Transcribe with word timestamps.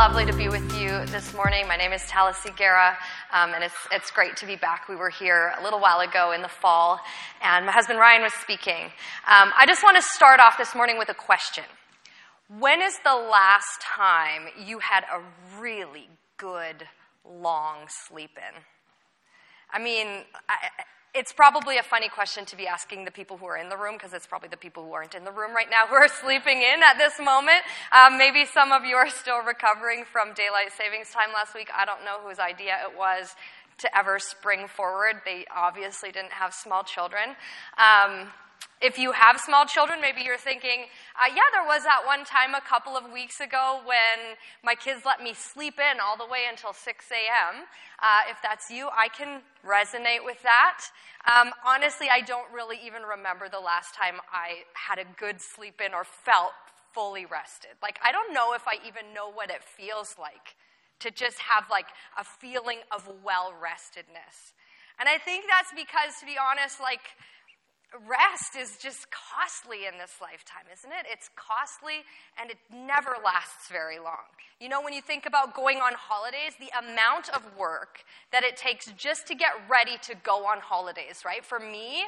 Lovely 0.00 0.24
to 0.24 0.32
be 0.32 0.48
with 0.48 0.80
you 0.80 1.04
this 1.12 1.34
morning. 1.34 1.68
My 1.68 1.76
name 1.76 1.92
is 1.92 2.00
Talasi 2.04 2.56
Guerra, 2.56 2.96
um, 3.34 3.52
and 3.52 3.62
it's, 3.62 3.74
it's 3.92 4.10
great 4.10 4.34
to 4.38 4.46
be 4.46 4.56
back. 4.56 4.88
We 4.88 4.96
were 4.96 5.10
here 5.10 5.52
a 5.60 5.62
little 5.62 5.78
while 5.78 6.00
ago 6.00 6.32
in 6.32 6.40
the 6.40 6.48
fall, 6.48 6.98
and 7.42 7.66
my 7.66 7.72
husband 7.72 7.98
Ryan 7.98 8.22
was 8.22 8.32
speaking. 8.32 8.84
Um, 9.28 9.52
I 9.58 9.66
just 9.66 9.82
want 9.82 9.98
to 9.98 10.02
start 10.02 10.40
off 10.40 10.56
this 10.56 10.74
morning 10.74 10.96
with 10.96 11.10
a 11.10 11.14
question. 11.14 11.64
When 12.48 12.80
is 12.80 12.94
the 13.04 13.14
last 13.14 13.82
time 13.82 14.44
you 14.66 14.78
had 14.78 15.04
a 15.04 15.20
really 15.60 16.08
good 16.38 16.88
long 17.22 17.80
sleep 17.86 18.38
in? 18.38 18.62
I 19.70 19.84
mean, 19.84 20.24
I, 20.48 20.70
it's 21.12 21.32
probably 21.32 21.76
a 21.76 21.82
funny 21.82 22.08
question 22.08 22.44
to 22.46 22.56
be 22.56 22.68
asking 22.68 23.04
the 23.04 23.10
people 23.10 23.36
who 23.36 23.46
are 23.46 23.56
in 23.56 23.68
the 23.68 23.76
room 23.76 23.94
because 23.94 24.12
it's 24.12 24.26
probably 24.26 24.48
the 24.48 24.56
people 24.56 24.84
who 24.84 24.92
aren't 24.92 25.14
in 25.14 25.24
the 25.24 25.32
room 25.32 25.54
right 25.54 25.66
now 25.68 25.86
who 25.88 25.94
are 25.94 26.08
sleeping 26.22 26.58
in 26.58 26.82
at 26.82 26.98
this 26.98 27.18
moment. 27.18 27.62
Um, 27.90 28.16
maybe 28.16 28.44
some 28.44 28.70
of 28.70 28.84
you 28.84 28.94
are 28.94 29.10
still 29.10 29.42
recovering 29.42 30.04
from 30.04 30.34
daylight 30.34 30.70
savings 30.76 31.10
time 31.10 31.34
last 31.34 31.54
week. 31.54 31.68
I 31.76 31.84
don't 31.84 32.04
know 32.04 32.18
whose 32.24 32.38
idea 32.38 32.76
it 32.88 32.96
was 32.96 33.34
to 33.78 33.96
ever 33.96 34.18
spring 34.18 34.68
forward. 34.68 35.22
They 35.24 35.46
obviously 35.54 36.12
didn't 36.12 36.32
have 36.32 36.54
small 36.54 36.84
children. 36.84 37.34
Um, 37.76 38.28
if 38.80 38.98
you 38.98 39.12
have 39.12 39.38
small 39.38 39.66
children, 39.66 40.00
maybe 40.00 40.22
you're 40.22 40.38
thinking, 40.38 40.86
uh, 41.14 41.28
yeah, 41.28 41.44
there 41.52 41.64
was 41.64 41.84
that 41.84 42.00
one 42.06 42.24
time 42.24 42.54
a 42.54 42.60
couple 42.62 42.96
of 42.96 43.12
weeks 43.12 43.40
ago 43.40 43.80
when 43.84 44.36
my 44.64 44.74
kids 44.74 45.02
let 45.04 45.22
me 45.22 45.34
sleep 45.34 45.78
in 45.78 46.00
all 46.00 46.16
the 46.16 46.24
way 46.24 46.44
until 46.48 46.72
6 46.72 47.04
a.m. 47.12 47.66
Uh, 48.00 48.30
if 48.30 48.38
that's 48.42 48.70
you, 48.70 48.88
I 48.88 49.08
can 49.08 49.42
resonate 49.66 50.24
with 50.24 50.40
that. 50.42 50.80
Um, 51.28 51.52
honestly, 51.64 52.08
I 52.10 52.22
don't 52.22 52.50
really 52.52 52.78
even 52.82 53.02
remember 53.02 53.48
the 53.50 53.60
last 53.60 53.94
time 53.94 54.14
I 54.32 54.64
had 54.72 54.98
a 54.98 55.04
good 55.18 55.40
sleep 55.40 55.80
in 55.84 55.92
or 55.92 56.04
felt 56.04 56.52
fully 56.92 57.26
rested. 57.26 57.72
Like, 57.82 58.00
I 58.02 58.12
don't 58.12 58.32
know 58.32 58.54
if 58.54 58.66
I 58.66 58.80
even 58.86 59.12
know 59.14 59.30
what 59.30 59.50
it 59.50 59.62
feels 59.62 60.16
like 60.18 60.56
to 61.00 61.10
just 61.10 61.38
have 61.38 61.64
like 61.70 61.86
a 62.18 62.24
feeling 62.24 62.78
of 62.90 63.08
well 63.22 63.52
restedness. 63.52 64.52
And 64.98 65.08
I 65.08 65.16
think 65.16 65.44
that's 65.48 65.72
because, 65.72 66.20
to 66.20 66.26
be 66.26 66.36
honest, 66.36 66.80
like, 66.80 67.00
rest 68.06 68.54
is 68.54 68.76
just 68.78 69.08
costly 69.10 69.86
in 69.86 69.98
this 69.98 70.14
lifetime, 70.22 70.62
isn't 70.72 70.90
it? 70.90 71.06
It's 71.10 71.28
costly 71.34 72.06
and 72.40 72.50
it 72.50 72.58
never 72.70 73.16
lasts 73.24 73.66
very 73.68 73.98
long. 73.98 74.30
You 74.60 74.68
know, 74.68 74.80
when 74.82 74.92
you 74.92 75.00
think 75.02 75.26
about 75.26 75.54
going 75.54 75.78
on 75.78 75.94
holidays, 75.96 76.54
the 76.60 76.70
amount 76.78 77.30
of 77.30 77.42
work 77.58 78.04
that 78.30 78.44
it 78.44 78.56
takes 78.56 78.86
just 78.92 79.26
to 79.28 79.34
get 79.34 79.50
ready 79.68 79.98
to 80.02 80.14
go 80.22 80.46
on 80.46 80.60
holidays, 80.60 81.22
right? 81.24 81.44
For 81.44 81.58
me, 81.58 82.04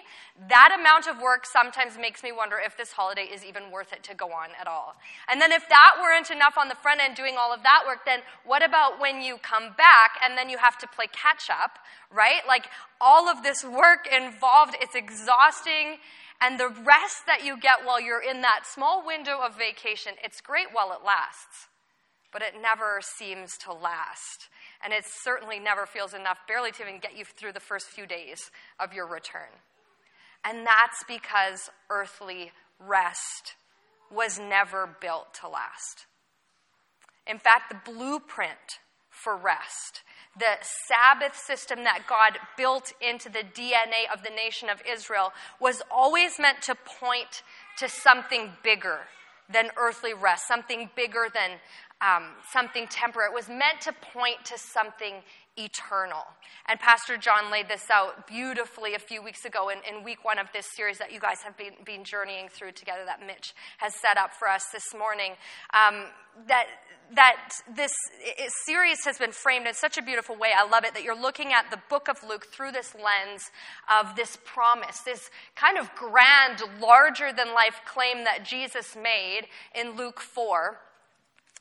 that 0.48 0.76
amount 0.78 1.08
of 1.08 1.20
work 1.20 1.46
sometimes 1.46 1.98
makes 1.98 2.22
me 2.22 2.30
wonder 2.30 2.56
if 2.62 2.76
this 2.76 2.92
holiday 2.92 3.24
is 3.24 3.44
even 3.44 3.70
worth 3.72 3.92
it 3.92 4.02
to 4.04 4.14
go 4.14 4.26
on 4.26 4.50
at 4.60 4.68
all. 4.68 4.94
And 5.30 5.40
then 5.40 5.50
if 5.50 5.66
that 5.68 5.98
weren't 6.00 6.30
enough 6.30 6.58
on 6.58 6.68
the 6.68 6.76
front 6.76 7.00
end 7.00 7.16
doing 7.16 7.34
all 7.38 7.52
of 7.52 7.62
that 7.62 7.82
work, 7.86 8.04
then 8.06 8.20
what 8.44 8.62
about 8.62 9.00
when 9.00 9.22
you 9.22 9.38
come 9.38 9.74
back 9.76 10.20
and 10.22 10.38
then 10.38 10.48
you 10.48 10.58
have 10.58 10.78
to 10.78 10.86
play 10.86 11.06
catch 11.10 11.50
up, 11.50 11.78
right? 12.12 12.46
Like 12.46 12.66
all 13.00 13.28
of 13.28 13.42
this 13.42 13.64
work 13.64 14.06
involved, 14.06 14.76
it's 14.80 14.94
exhausting. 14.94 15.71
And 16.40 16.58
the 16.58 16.68
rest 16.68 17.26
that 17.26 17.44
you 17.44 17.58
get 17.58 17.84
while 17.84 18.00
you're 18.00 18.22
in 18.22 18.40
that 18.40 18.66
small 18.66 19.06
window 19.06 19.38
of 19.44 19.56
vacation, 19.56 20.14
it's 20.24 20.40
great 20.40 20.66
while 20.72 20.92
it 20.92 21.04
lasts, 21.06 21.68
but 22.32 22.42
it 22.42 22.54
never 22.60 23.00
seems 23.00 23.56
to 23.58 23.72
last. 23.72 24.48
And 24.82 24.92
it 24.92 25.04
certainly 25.06 25.60
never 25.60 25.86
feels 25.86 26.14
enough, 26.14 26.38
barely 26.48 26.72
to 26.72 26.82
even 26.82 26.98
get 26.98 27.16
you 27.16 27.24
through 27.24 27.52
the 27.52 27.60
first 27.60 27.86
few 27.86 28.06
days 28.06 28.50
of 28.80 28.92
your 28.92 29.06
return. 29.06 29.50
And 30.44 30.66
that's 30.66 31.04
because 31.06 31.70
earthly 31.88 32.50
rest 32.80 33.54
was 34.10 34.38
never 34.38 34.96
built 35.00 35.34
to 35.40 35.48
last. 35.48 36.06
In 37.26 37.38
fact, 37.38 37.70
the 37.70 37.92
blueprint 37.92 38.80
for 39.22 39.36
rest 39.36 40.02
the 40.38 40.56
Sabbath 40.88 41.36
system 41.36 41.84
that 41.84 42.04
God 42.08 42.38
built 42.56 42.92
into 43.00 43.28
the 43.28 43.40
DNA 43.54 44.12
of 44.12 44.22
the 44.22 44.30
nation 44.30 44.68
of 44.70 44.82
Israel 44.90 45.32
was 45.60 45.82
always 45.90 46.38
meant 46.38 46.62
to 46.62 46.74
point 47.00 47.42
to 47.78 47.88
something 47.88 48.50
bigger 48.62 49.00
than 49.52 49.68
earthly 49.76 50.14
rest, 50.14 50.48
something 50.48 50.88
bigger 50.96 51.26
than 51.32 51.58
um, 52.00 52.30
something 52.50 52.86
temporary. 52.88 53.30
It 53.30 53.34
was 53.34 53.48
meant 53.48 53.82
to 53.82 53.92
point 53.92 54.44
to 54.46 54.58
something 54.58 55.16
eternal. 55.58 56.24
And 56.66 56.80
Pastor 56.80 57.18
John 57.18 57.50
laid 57.52 57.68
this 57.68 57.84
out 57.94 58.26
beautifully 58.26 58.94
a 58.94 58.98
few 58.98 59.22
weeks 59.22 59.44
ago 59.44 59.68
in, 59.68 59.78
in 59.88 60.02
week 60.02 60.24
one 60.24 60.38
of 60.38 60.46
this 60.54 60.66
series 60.74 60.96
that 60.96 61.12
you 61.12 61.20
guys 61.20 61.42
have 61.42 61.56
been, 61.58 61.74
been, 61.84 62.04
journeying 62.04 62.48
through 62.48 62.72
together, 62.72 63.02
that 63.04 63.20
Mitch 63.24 63.54
has 63.78 63.94
set 63.94 64.16
up 64.16 64.32
for 64.32 64.48
us 64.48 64.64
this 64.72 64.94
morning. 64.98 65.32
Um, 65.74 66.06
that 66.48 66.66
that 67.14 67.52
this 67.74 67.92
series 68.64 69.04
has 69.04 69.18
been 69.18 69.32
framed 69.32 69.66
in 69.66 69.74
such 69.74 69.98
a 69.98 70.02
beautiful 70.02 70.36
way. 70.36 70.50
I 70.56 70.68
love 70.68 70.84
it 70.84 70.94
that 70.94 71.02
you're 71.02 71.20
looking 71.20 71.52
at 71.52 71.70
the 71.70 71.78
book 71.88 72.08
of 72.08 72.16
Luke 72.26 72.46
through 72.46 72.72
this 72.72 72.94
lens 72.94 73.42
of 74.00 74.16
this 74.16 74.38
promise, 74.44 75.00
this 75.00 75.30
kind 75.54 75.78
of 75.78 75.94
grand, 75.94 76.62
larger 76.80 77.32
than 77.32 77.54
life 77.54 77.80
claim 77.84 78.24
that 78.24 78.44
Jesus 78.44 78.96
made 78.96 79.42
in 79.74 79.96
Luke 79.96 80.20
4. 80.20 80.78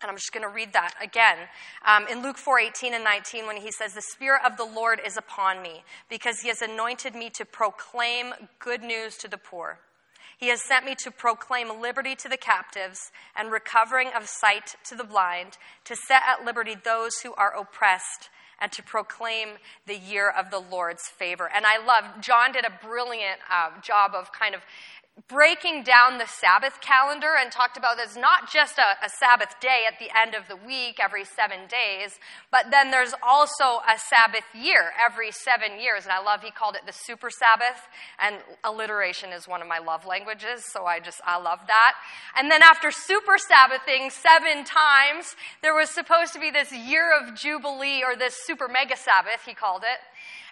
And 0.01 0.09
I'm 0.09 0.17
just 0.17 0.33
going 0.33 0.43
to 0.43 0.49
read 0.49 0.73
that 0.73 0.93
again. 1.01 1.37
Um, 1.85 2.07
in 2.07 2.23
Luke 2.23 2.37
4 2.37 2.59
18 2.59 2.93
and 2.95 3.03
19, 3.03 3.45
when 3.45 3.57
he 3.57 3.71
says, 3.71 3.93
The 3.93 4.01
Spirit 4.01 4.41
of 4.45 4.57
the 4.57 4.65
Lord 4.65 4.99
is 5.05 5.15
upon 5.15 5.61
me, 5.61 5.83
because 6.09 6.39
he 6.39 6.47
has 6.47 6.61
anointed 6.61 7.13
me 7.13 7.29
to 7.31 7.45
proclaim 7.45 8.33
good 8.57 8.81
news 8.81 9.17
to 9.17 9.27
the 9.27 9.37
poor. 9.37 9.79
He 10.41 10.47
has 10.47 10.63
sent 10.63 10.85
me 10.85 10.95
to 11.03 11.11
proclaim 11.11 11.79
liberty 11.79 12.15
to 12.15 12.27
the 12.27 12.35
captives 12.35 13.11
and 13.35 13.51
recovering 13.51 14.07
of 14.07 14.27
sight 14.27 14.75
to 14.85 14.95
the 14.95 15.03
blind, 15.03 15.59
to 15.85 15.95
set 15.95 16.23
at 16.27 16.43
liberty 16.43 16.75
those 16.75 17.19
who 17.21 17.35
are 17.35 17.55
oppressed, 17.55 18.31
and 18.59 18.71
to 18.71 18.81
proclaim 18.81 19.49
the 19.85 19.95
year 19.95 20.27
of 20.27 20.49
the 20.49 20.57
Lord's 20.57 21.07
favor. 21.07 21.47
And 21.53 21.63
I 21.67 21.77
love, 21.77 22.21
John 22.21 22.53
did 22.53 22.65
a 22.65 22.73
brilliant 22.83 23.39
uh, 23.51 23.79
job 23.81 24.13
of 24.15 24.31
kind 24.33 24.55
of 24.55 24.61
breaking 25.27 25.83
down 25.83 26.17
the 26.17 26.25
Sabbath 26.25 26.79
calendar 26.81 27.35
and 27.39 27.51
talked 27.51 27.77
about 27.77 27.97
this 27.97 28.15
not 28.15 28.51
just 28.51 28.77
a, 28.77 29.05
a, 29.05 29.09
Sabbath 29.09 29.59
day 29.59 29.83
at 29.87 29.99
the 29.99 30.07
end 30.17 30.35
of 30.35 30.47
the 30.47 30.55
week 30.55 30.99
every 31.01 31.25
seven 31.25 31.59
days, 31.67 32.17
but 32.49 32.71
then 32.71 32.91
there's 32.91 33.13
also 33.21 33.81
a 33.87 33.97
Sabbath 33.97 34.45
year 34.53 34.91
every 35.05 35.31
seven 35.31 35.79
years. 35.79 36.03
And 36.03 36.13
I 36.13 36.21
love 36.21 36.41
he 36.41 36.51
called 36.51 36.75
it 36.75 36.85
the 36.85 36.93
super 36.93 37.29
Sabbath. 37.29 37.87
And 38.19 38.37
alliteration 38.63 39.31
is 39.31 39.47
one 39.47 39.61
of 39.61 39.67
my 39.67 39.79
love 39.79 40.05
languages, 40.05 40.63
so 40.71 40.85
I 40.85 40.99
just, 40.99 41.21
I 41.25 41.37
love 41.37 41.59
that. 41.67 41.93
And 42.37 42.49
then 42.49 42.63
after 42.63 42.89
super 42.89 43.37
Sabbathing 43.37 44.11
seven 44.11 44.63
times, 44.63 45.35
there 45.61 45.75
was 45.75 45.89
supposed 45.89 46.33
to 46.33 46.39
be 46.39 46.51
this 46.51 46.71
year 46.71 47.11
of 47.19 47.35
Jubilee 47.35 48.03
or 48.03 48.15
this 48.15 48.35
super 48.45 48.67
mega 48.67 48.95
Sabbath, 48.95 49.43
he 49.45 49.53
called 49.53 49.83
it. 49.83 49.99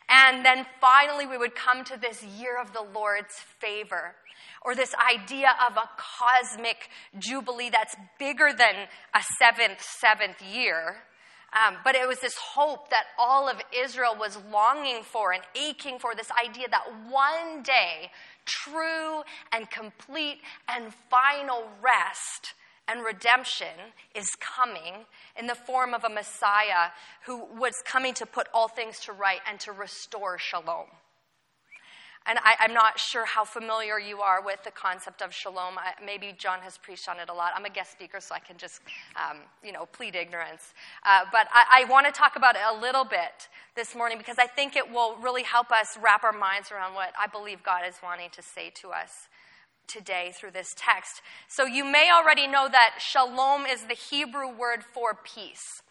And 0.10 0.44
then 0.44 0.66
finally, 0.82 1.28
we 1.28 1.38
would 1.38 1.56
come 1.56 1.84
to 1.86 1.98
this 1.98 2.24
year 2.24 2.60
of 2.60 2.74
the 2.74 2.82
Lord's 2.82 3.36
favor 3.60 4.16
or 4.64 4.76
this 4.76 4.94
idea 4.96 5.50
of 5.70 5.78
a 5.78 5.90
cosmic 5.98 6.90
jubilee 7.18 7.70
that's 7.70 7.96
bigger 8.18 8.50
than 8.52 8.88
a 9.14 9.22
seventh, 9.38 9.82
seventh 9.82 10.42
year. 10.42 11.04
Um, 11.54 11.78
but 11.84 11.96
it 11.96 12.08
was 12.08 12.20
this 12.20 12.36
hope 12.36 12.90
that 12.90 13.06
all 13.18 13.48
of 13.48 13.58
Israel 13.76 14.16
was 14.20 14.38
longing 14.52 15.04
for 15.04 15.32
and 15.32 15.44
aching 15.56 15.98
for 15.98 16.14
this 16.16 16.30
idea 16.46 16.68
that 16.70 16.86
one 17.10 17.64
day, 17.64 18.12
true 18.46 19.22
and 19.52 19.70
complete 19.70 20.40
and 20.68 20.94
final 21.10 21.64
rest 21.82 22.54
and 22.90 23.06
redemption 23.06 23.94
is 24.16 24.28
coming 24.40 25.06
in 25.38 25.48
the 25.48 25.56
form 25.56 25.94
of 25.94 26.04
a 26.04 26.10
Messiah 26.10 26.90
who 27.26 27.46
was 27.60 27.74
coming 27.86 28.14
to 28.16 28.26
put 28.26 28.48
all 28.54 28.68
things 28.68 29.00
to 29.02 29.14
right 29.14 29.40
and 29.50 29.60
to 29.62 29.72
restore 29.72 30.38
shalom. 30.38 30.88
And 32.26 32.38
I, 32.44 32.66
am 32.66 32.74
not 32.74 33.00
sure 33.00 33.26
how 33.26 33.44
familiar 33.46 33.98
you 33.98 34.20
are 34.20 34.44
with 34.44 34.64
the 34.64 34.72
concept 34.72 35.22
of 35.22 35.34
shalom. 35.34 35.80
I, 35.80 35.94
maybe 36.06 36.36
John 36.38 36.60
has 36.60 36.78
preached 36.78 37.10
on 37.10 37.20
it 37.20 37.30
a 37.30 37.34
lot. 37.34 37.54
I'm 37.56 37.66
a 37.66 37.70
guest 37.70 37.92
speaker, 37.92 38.20
so 38.20 38.36
I 38.36 38.40
can 38.40 38.58
just, 38.58 38.82
um, 39.16 39.38
you 39.64 39.72
know, 39.72 39.88
plead 39.88 40.16
ignorance. 40.16 40.74
Uh, 41.04 41.22
but 41.32 41.48
I, 41.52 41.82
I 41.82 41.90
want 41.90 42.06
to 42.08 42.12
talk 42.12 42.36
about 42.36 42.56
it 42.56 42.62
a 42.70 42.80
little 42.80 43.06
bit 43.06 43.48
this 43.76 43.96
morning 43.96 44.18
because 44.18 44.38
I 44.38 44.48
think 44.48 44.76
it 44.76 44.92
will 44.92 45.16
really 45.16 45.44
help 45.44 45.72
us 45.72 45.98
wrap 46.04 46.24
our 46.24 46.34
minds 46.34 46.72
around 46.72 46.94
what 46.94 47.14
I 47.20 47.28
believe 47.28 47.64
God 47.64 47.82
is 47.88 47.96
wanting 48.04 48.30
to 48.32 48.44
say 48.44 48.72
to 48.82 48.90
us 48.90 49.30
today 49.90 50.32
through 50.34 50.52
this 50.52 50.74
text. 50.78 51.22
So 51.48 51.66
you 51.66 51.84
may 51.84 52.10
already 52.14 52.48
know 52.48 52.70
that 52.72 53.00
shalom 53.00 53.66
is 53.66 53.84
the 53.84 53.96
Hebrew 53.96 54.56
word 54.56 54.84
for 54.84 55.14
peace. 55.14 55.82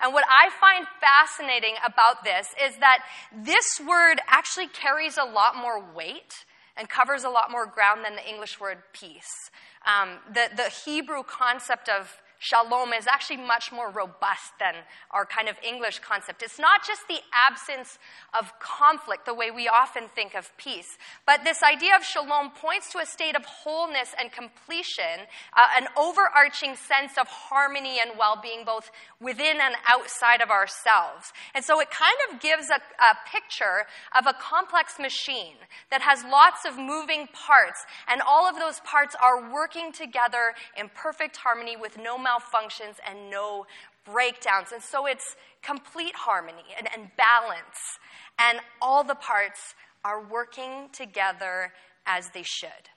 And 0.00 0.12
what 0.12 0.24
I 0.28 0.50
find 0.60 0.86
fascinating 1.00 1.74
about 1.84 2.22
this 2.22 2.48
is 2.62 2.76
that 2.76 2.98
this 3.34 3.80
word 3.80 4.20
actually 4.28 4.68
carries 4.68 5.16
a 5.16 5.24
lot 5.24 5.56
more 5.56 5.82
weight 5.94 6.44
and 6.76 6.88
covers 6.88 7.24
a 7.24 7.30
lot 7.30 7.50
more 7.50 7.66
ground 7.66 8.04
than 8.04 8.16
the 8.16 8.28
English 8.28 8.60
word 8.60 8.78
peace. 8.92 9.50
Um, 9.86 10.18
the, 10.32 10.50
the 10.54 10.70
Hebrew 10.84 11.22
concept 11.22 11.88
of 11.88 12.20
shalom 12.38 12.92
is 12.92 13.06
actually 13.06 13.38
much 13.38 13.72
more 13.72 13.90
robust 13.90 14.52
than 14.58 14.74
our 15.10 15.24
kind 15.24 15.48
of 15.48 15.56
English 15.66 16.00
concept. 16.00 16.42
It's 16.42 16.58
not 16.58 16.84
just 16.86 17.06
the 17.08 17.20
absence 17.32 17.98
of 18.38 18.52
conflict, 18.60 19.26
the 19.26 19.34
way 19.34 19.50
we 19.50 19.68
often 19.68 20.08
think 20.14 20.34
of 20.34 20.54
peace, 20.56 20.98
but 21.26 21.44
this 21.44 21.62
idea 21.62 21.96
of 21.96 22.04
shalom 22.04 22.50
points 22.50 22.92
to 22.92 22.98
a 22.98 23.06
state 23.06 23.36
of 23.36 23.44
wholeness 23.44 24.14
and 24.20 24.30
completion, 24.32 25.26
uh, 25.56 25.80
an 25.80 25.88
overarching 25.96 26.76
sense 26.76 27.18
of 27.18 27.26
harmony 27.28 27.98
and 28.04 28.18
well 28.18 28.38
being 28.42 28.64
both 28.64 28.90
within 29.20 29.58
and 29.60 29.74
outside 29.88 30.40
of 30.40 30.50
ourselves. 30.50 31.32
And 31.54 31.64
so 31.64 31.80
it 31.80 31.90
kind 31.90 32.16
of 32.30 32.40
gives 32.40 32.68
a, 32.70 32.76
a 32.76 33.16
picture 33.30 33.86
of 34.16 34.26
a 34.26 34.34
complex 34.34 34.98
machine 34.98 35.56
that 35.90 36.02
has 36.02 36.24
lots 36.24 36.64
of 36.66 36.76
moving 36.76 37.28
parts, 37.32 37.84
and 38.08 38.20
all 38.20 38.48
of 38.48 38.56
those 38.56 38.80
parts 38.80 39.16
are 39.22 39.52
working 39.52 39.92
together 39.92 40.54
in 40.76 40.90
perfect 40.94 41.36
harmony 41.36 41.76
with 41.76 41.96
no 41.98 42.18
malfunctions 42.26 42.96
and 43.08 43.30
no 43.30 43.66
breakdowns. 44.04 44.72
And 44.72 44.82
so 44.82 45.06
it's 45.06 45.36
complete 45.62 46.14
harmony 46.14 46.74
and, 46.76 46.88
and 46.96 47.10
balance. 47.16 47.98
And 48.38 48.58
all 48.80 49.04
the 49.04 49.14
parts 49.14 49.74
are 50.04 50.22
working 50.22 50.88
together 50.92 51.72
as 52.06 52.30
they 52.30 52.42
should. 52.42 52.90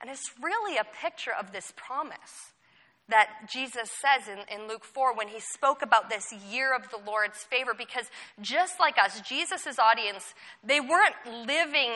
And 0.00 0.10
it's 0.10 0.30
really 0.42 0.76
a 0.76 0.84
picture 0.84 1.32
of 1.38 1.52
this 1.52 1.72
promise 1.76 2.52
that 3.08 3.48
Jesus 3.52 3.90
says 4.00 4.28
in, 4.28 4.38
in 4.54 4.68
Luke 4.68 4.84
4 4.84 5.14
when 5.14 5.28
he 5.28 5.40
spoke 5.40 5.82
about 5.82 6.08
this 6.08 6.32
year 6.50 6.74
of 6.74 6.90
the 6.90 6.98
Lord's 7.06 7.38
favor, 7.44 7.72
because 7.76 8.06
just 8.40 8.80
like 8.80 8.96
us, 8.98 9.20
Jesus' 9.20 9.78
audience, 9.78 10.34
they 10.62 10.80
weren't 10.80 11.46
living 11.46 11.92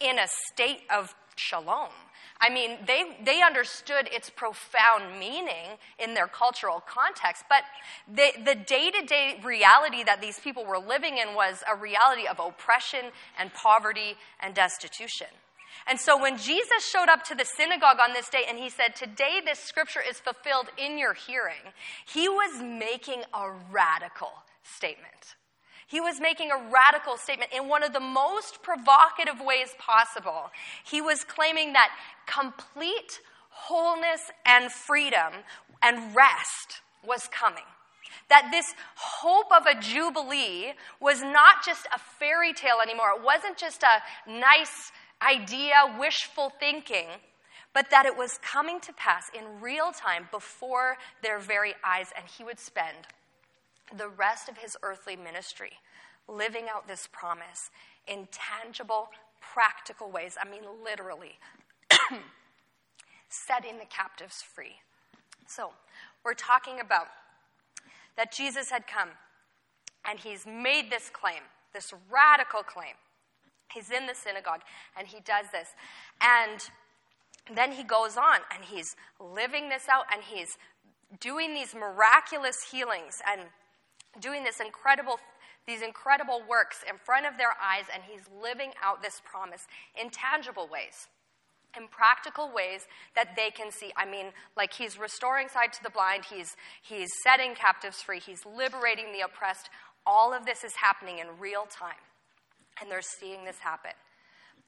in 0.00 0.18
a 0.18 0.26
state 0.52 0.82
of 0.92 1.14
shalom. 1.36 1.90
I 2.40 2.50
mean, 2.50 2.78
they, 2.86 3.04
they 3.24 3.40
understood 3.40 4.08
its 4.10 4.28
profound 4.28 5.20
meaning 5.20 5.78
in 5.98 6.14
their 6.14 6.26
cultural 6.26 6.82
context, 6.86 7.44
but 7.48 7.62
the, 8.12 8.32
the 8.44 8.56
day-to-day 8.56 9.40
reality 9.44 10.02
that 10.02 10.20
these 10.20 10.40
people 10.40 10.64
were 10.64 10.78
living 10.78 11.18
in 11.18 11.36
was 11.36 11.62
a 11.72 11.76
reality 11.76 12.26
of 12.26 12.40
oppression 12.40 13.12
and 13.38 13.54
poverty 13.54 14.16
and 14.40 14.54
destitution. 14.54 15.28
And 15.86 16.00
so 16.00 16.20
when 16.20 16.36
Jesus 16.36 16.88
showed 16.90 17.08
up 17.08 17.24
to 17.24 17.34
the 17.34 17.44
synagogue 17.44 17.98
on 18.02 18.12
this 18.12 18.28
day 18.28 18.44
and 18.48 18.58
he 18.58 18.70
said, 18.70 18.96
Today 18.96 19.40
this 19.44 19.58
scripture 19.58 20.02
is 20.06 20.18
fulfilled 20.18 20.66
in 20.76 20.98
your 20.98 21.14
hearing, 21.14 21.72
he 22.06 22.28
was 22.28 22.62
making 22.62 23.22
a 23.32 23.50
radical 23.70 24.32
statement. 24.64 25.36
He 25.92 26.00
was 26.00 26.20
making 26.20 26.50
a 26.50 26.56
radical 26.56 27.18
statement 27.18 27.50
in 27.54 27.68
one 27.68 27.82
of 27.82 27.92
the 27.92 28.00
most 28.00 28.62
provocative 28.62 29.42
ways 29.42 29.74
possible. 29.78 30.50
He 30.84 31.02
was 31.02 31.22
claiming 31.22 31.74
that 31.74 31.90
complete 32.24 33.20
wholeness 33.50 34.22
and 34.46 34.72
freedom 34.72 35.44
and 35.82 36.16
rest 36.16 36.80
was 37.06 37.28
coming. 37.30 37.64
That 38.30 38.48
this 38.50 38.74
hope 38.94 39.52
of 39.54 39.66
a 39.66 39.78
jubilee 39.78 40.72
was 40.98 41.20
not 41.20 41.62
just 41.62 41.86
a 41.94 41.98
fairy 41.98 42.54
tale 42.54 42.78
anymore. 42.82 43.12
It 43.18 43.22
wasn't 43.22 43.58
just 43.58 43.82
a 43.82 44.30
nice 44.30 44.92
idea, 45.20 45.94
wishful 45.98 46.54
thinking, 46.58 47.08
but 47.74 47.90
that 47.90 48.06
it 48.06 48.16
was 48.16 48.38
coming 48.38 48.80
to 48.80 48.94
pass 48.94 49.24
in 49.34 49.60
real 49.60 49.92
time 49.92 50.28
before 50.30 50.96
their 51.22 51.38
very 51.38 51.74
eyes, 51.84 52.06
and 52.16 52.24
he 52.26 52.44
would 52.44 52.58
spend 52.58 52.96
the 53.96 54.08
rest 54.08 54.48
of 54.48 54.58
his 54.58 54.76
earthly 54.82 55.16
ministry 55.16 55.72
living 56.28 56.66
out 56.72 56.88
this 56.88 57.08
promise 57.12 57.70
in 58.06 58.28
tangible, 58.30 59.08
practical 59.40 60.10
ways. 60.10 60.36
I 60.40 60.48
mean, 60.48 60.62
literally, 60.84 61.38
setting 63.28 63.78
the 63.78 63.84
captives 63.84 64.42
free. 64.42 64.76
So, 65.46 65.70
we're 66.24 66.34
talking 66.34 66.80
about 66.80 67.08
that 68.16 68.32
Jesus 68.32 68.70
had 68.70 68.86
come 68.86 69.10
and 70.08 70.18
he's 70.18 70.46
made 70.46 70.90
this 70.90 71.10
claim, 71.10 71.42
this 71.72 71.92
radical 72.10 72.62
claim. 72.62 72.94
He's 73.72 73.90
in 73.90 74.06
the 74.06 74.14
synagogue 74.14 74.60
and 74.96 75.06
he 75.06 75.18
does 75.20 75.46
this. 75.52 75.68
And 76.20 76.60
then 77.54 77.72
he 77.72 77.82
goes 77.82 78.16
on 78.16 78.40
and 78.54 78.64
he's 78.64 78.96
living 79.18 79.68
this 79.68 79.88
out 79.88 80.04
and 80.12 80.22
he's 80.22 80.58
doing 81.20 81.54
these 81.54 81.74
miraculous 81.74 82.62
healings 82.70 83.20
and 83.30 83.42
doing 84.20 84.44
this 84.44 84.60
incredible 84.60 85.18
these 85.64 85.80
incredible 85.80 86.42
works 86.48 86.82
in 86.90 86.98
front 86.98 87.24
of 87.24 87.38
their 87.38 87.54
eyes 87.62 87.84
and 87.94 88.02
he's 88.02 88.22
living 88.42 88.72
out 88.82 89.00
this 89.00 89.22
promise 89.24 89.68
in 89.94 90.10
tangible 90.10 90.66
ways 90.66 91.06
in 91.76 91.88
practical 91.88 92.50
ways 92.54 92.86
that 93.14 93.34
they 93.36 93.50
can 93.50 93.70
see. 93.70 93.92
I 93.96 94.04
mean, 94.04 94.26
like 94.56 94.72
he's 94.74 94.98
restoring 94.98 95.48
sight 95.48 95.72
to 95.74 95.82
the 95.82 95.90
blind, 95.90 96.24
he's, 96.30 96.56
he's 96.82 97.08
setting 97.22 97.54
captives 97.54 98.02
free, 98.02 98.20
he's 98.20 98.44
liberating 98.44 99.12
the 99.12 99.20
oppressed. 99.20 99.70
All 100.06 100.32
of 100.34 100.44
this 100.44 100.64
is 100.64 100.74
happening 100.74 101.18
in 101.18 101.26
real 101.38 101.64
time, 101.70 102.02
and 102.80 102.90
they're 102.90 103.02
seeing 103.02 103.44
this 103.44 103.58
happen. 103.58 103.92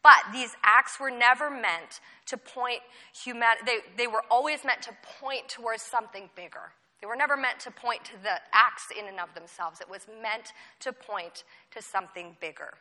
But 0.02 0.32
these 0.32 0.54
acts 0.62 1.00
were 1.00 1.10
never 1.10 1.50
meant 1.50 2.00
to 2.26 2.36
point 2.36 2.80
humanity, 3.24 3.64
they, 3.66 4.04
they 4.04 4.06
were 4.06 4.22
always 4.30 4.64
meant 4.64 4.82
to 4.82 4.92
point 5.20 5.48
towards 5.48 5.82
something 5.82 6.28
bigger. 6.36 6.72
They 7.04 7.08
were 7.08 7.16
never 7.16 7.36
meant 7.36 7.60
to 7.60 7.70
point 7.70 8.02
to 8.06 8.12
the 8.22 8.40
acts 8.54 8.86
in 8.98 9.06
and 9.08 9.20
of 9.20 9.34
themselves. 9.34 9.82
It 9.82 9.90
was 9.90 10.06
meant 10.22 10.54
to 10.80 10.90
point 10.90 11.44
to 11.72 11.82
something 11.82 12.34
bigger. 12.40 12.72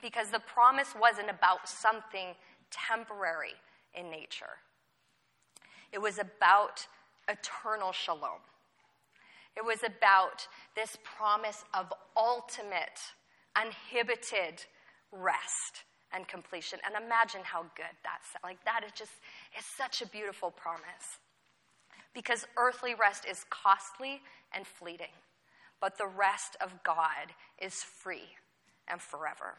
Because 0.00 0.30
the 0.30 0.38
promise 0.38 0.94
wasn't 0.94 1.28
about 1.28 1.68
something 1.68 2.36
temporary 2.70 3.54
in 3.96 4.12
nature, 4.12 4.62
it 5.90 6.00
was 6.00 6.20
about 6.20 6.86
eternal 7.26 7.90
shalom. 7.90 8.38
It 9.56 9.64
was 9.64 9.82
about 9.82 10.46
this 10.76 10.96
promise 11.02 11.64
of 11.74 11.92
ultimate, 12.16 13.00
uninhibited 13.56 14.64
rest 15.10 15.82
and 16.12 16.28
completion. 16.28 16.78
And 16.86 16.94
imagine 16.94 17.40
how 17.42 17.62
good 17.74 17.96
that's 18.04 18.28
like 18.44 18.64
that 18.64 18.84
is 18.86 18.92
just 18.96 19.14
is 19.58 19.64
such 19.64 20.00
a 20.00 20.06
beautiful 20.06 20.52
promise 20.52 21.18
because 22.14 22.46
earthly 22.56 22.94
rest 22.94 23.24
is 23.24 23.44
costly 23.50 24.20
and 24.54 24.66
fleeting, 24.66 25.14
but 25.80 25.98
the 25.98 26.06
rest 26.06 26.56
of 26.60 26.72
God 26.82 27.32
is 27.60 27.82
free 27.82 28.36
and 28.88 29.00
forever. 29.00 29.54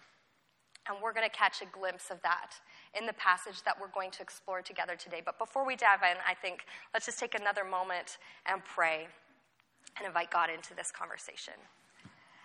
And 0.87 0.97
we're 1.03 1.13
going 1.13 1.29
to 1.29 1.35
catch 1.35 1.61
a 1.61 1.65
glimpse 1.65 2.09
of 2.09 2.21
that 2.23 2.53
in 2.97 3.05
the 3.05 3.13
passage 3.13 3.61
that 3.63 3.79
we're 3.79 3.93
going 3.93 4.11
to 4.11 4.23
explore 4.23 4.61
together 4.61 4.95
today. 4.95 5.21
But 5.23 5.37
before 5.37 5.65
we 5.65 5.75
dive 5.75 5.99
in, 6.01 6.17
I 6.27 6.33
think 6.33 6.65
let's 6.93 7.05
just 7.05 7.19
take 7.19 7.35
another 7.35 7.63
moment 7.63 8.17
and 8.45 8.63
pray 8.65 9.07
and 9.97 10.07
invite 10.07 10.31
God 10.31 10.49
into 10.49 10.73
this 10.73 10.91
conversation. 10.91 11.53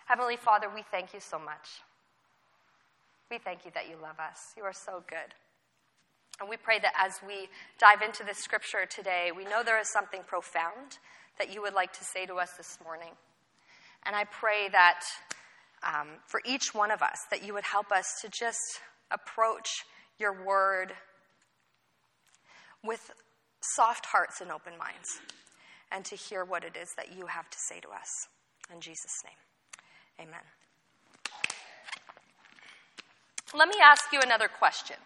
Heavenly 0.05 0.37
Father, 0.37 0.67
we 0.73 0.83
thank 0.91 1.13
you 1.13 1.19
so 1.19 1.39
much. 1.39 1.81
We 3.31 3.39
thank 3.39 3.65
you 3.65 3.71
that 3.73 3.89
you 3.89 3.95
love 4.01 4.19
us. 4.19 4.53
You 4.55 4.63
are 4.63 4.73
so 4.73 5.03
good. 5.09 5.33
And 6.39 6.49
we 6.49 6.57
pray 6.57 6.79
that 6.79 6.93
as 6.99 7.13
we 7.25 7.47
dive 7.79 8.01
into 8.01 8.23
this 8.23 8.39
scripture 8.39 8.85
today, 8.89 9.31
we 9.35 9.45
know 9.45 9.63
there 9.63 9.79
is 9.79 9.89
something 9.91 10.21
profound 10.27 10.99
that 11.39 11.53
you 11.53 11.61
would 11.61 11.73
like 11.73 11.93
to 11.93 12.03
say 12.03 12.25
to 12.25 12.35
us 12.35 12.49
this 12.57 12.77
morning. 12.83 13.11
And 14.05 14.15
I 14.15 14.25
pray 14.25 14.69
that 14.71 15.01
um, 15.83 16.07
for 16.27 16.41
each 16.45 16.73
one 16.73 16.91
of 16.91 17.01
us, 17.01 17.17
that 17.31 17.45
you 17.45 17.53
would 17.53 17.63
help 17.63 17.91
us 17.91 18.05
to 18.21 18.29
just 18.29 18.81
approach 19.11 19.69
your 20.19 20.45
word 20.45 20.93
with 22.83 23.11
soft 23.61 24.05
hearts 24.05 24.41
and 24.41 24.51
open 24.51 24.73
minds, 24.77 25.19
and 25.91 26.05
to 26.05 26.15
hear 26.15 26.45
what 26.45 26.63
it 26.63 26.77
is 26.79 26.89
that 26.97 27.15
you 27.17 27.25
have 27.25 27.49
to 27.49 27.57
say 27.57 27.79
to 27.79 27.89
us. 27.89 28.27
In 28.73 28.79
Jesus' 28.79 29.23
name, 29.23 30.27
amen. 30.27 30.41
Let 33.57 33.67
me 33.69 33.75
ask 33.83 34.11
you 34.11 34.19
another 34.21 34.47
question. 34.47 34.97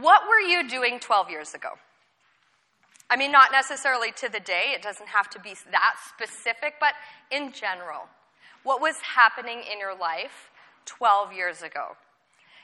What 0.00 0.22
were 0.26 0.40
you 0.40 0.66
doing 0.66 0.98
12 1.00 1.28
years 1.28 1.52
ago? 1.52 1.68
I 3.10 3.16
mean, 3.16 3.30
not 3.30 3.52
necessarily 3.52 4.10
to 4.12 4.28
the 4.30 4.40
day, 4.40 4.72
it 4.74 4.80
doesn't 4.80 5.08
have 5.08 5.28
to 5.30 5.40
be 5.40 5.54
that 5.70 5.96
specific, 6.08 6.74
but 6.80 6.94
in 7.30 7.52
general. 7.52 8.08
What 8.62 8.80
was 8.80 8.96
happening 9.02 9.62
in 9.70 9.78
your 9.78 9.94
life 9.94 10.50
12 10.86 11.34
years 11.34 11.62
ago? 11.62 11.96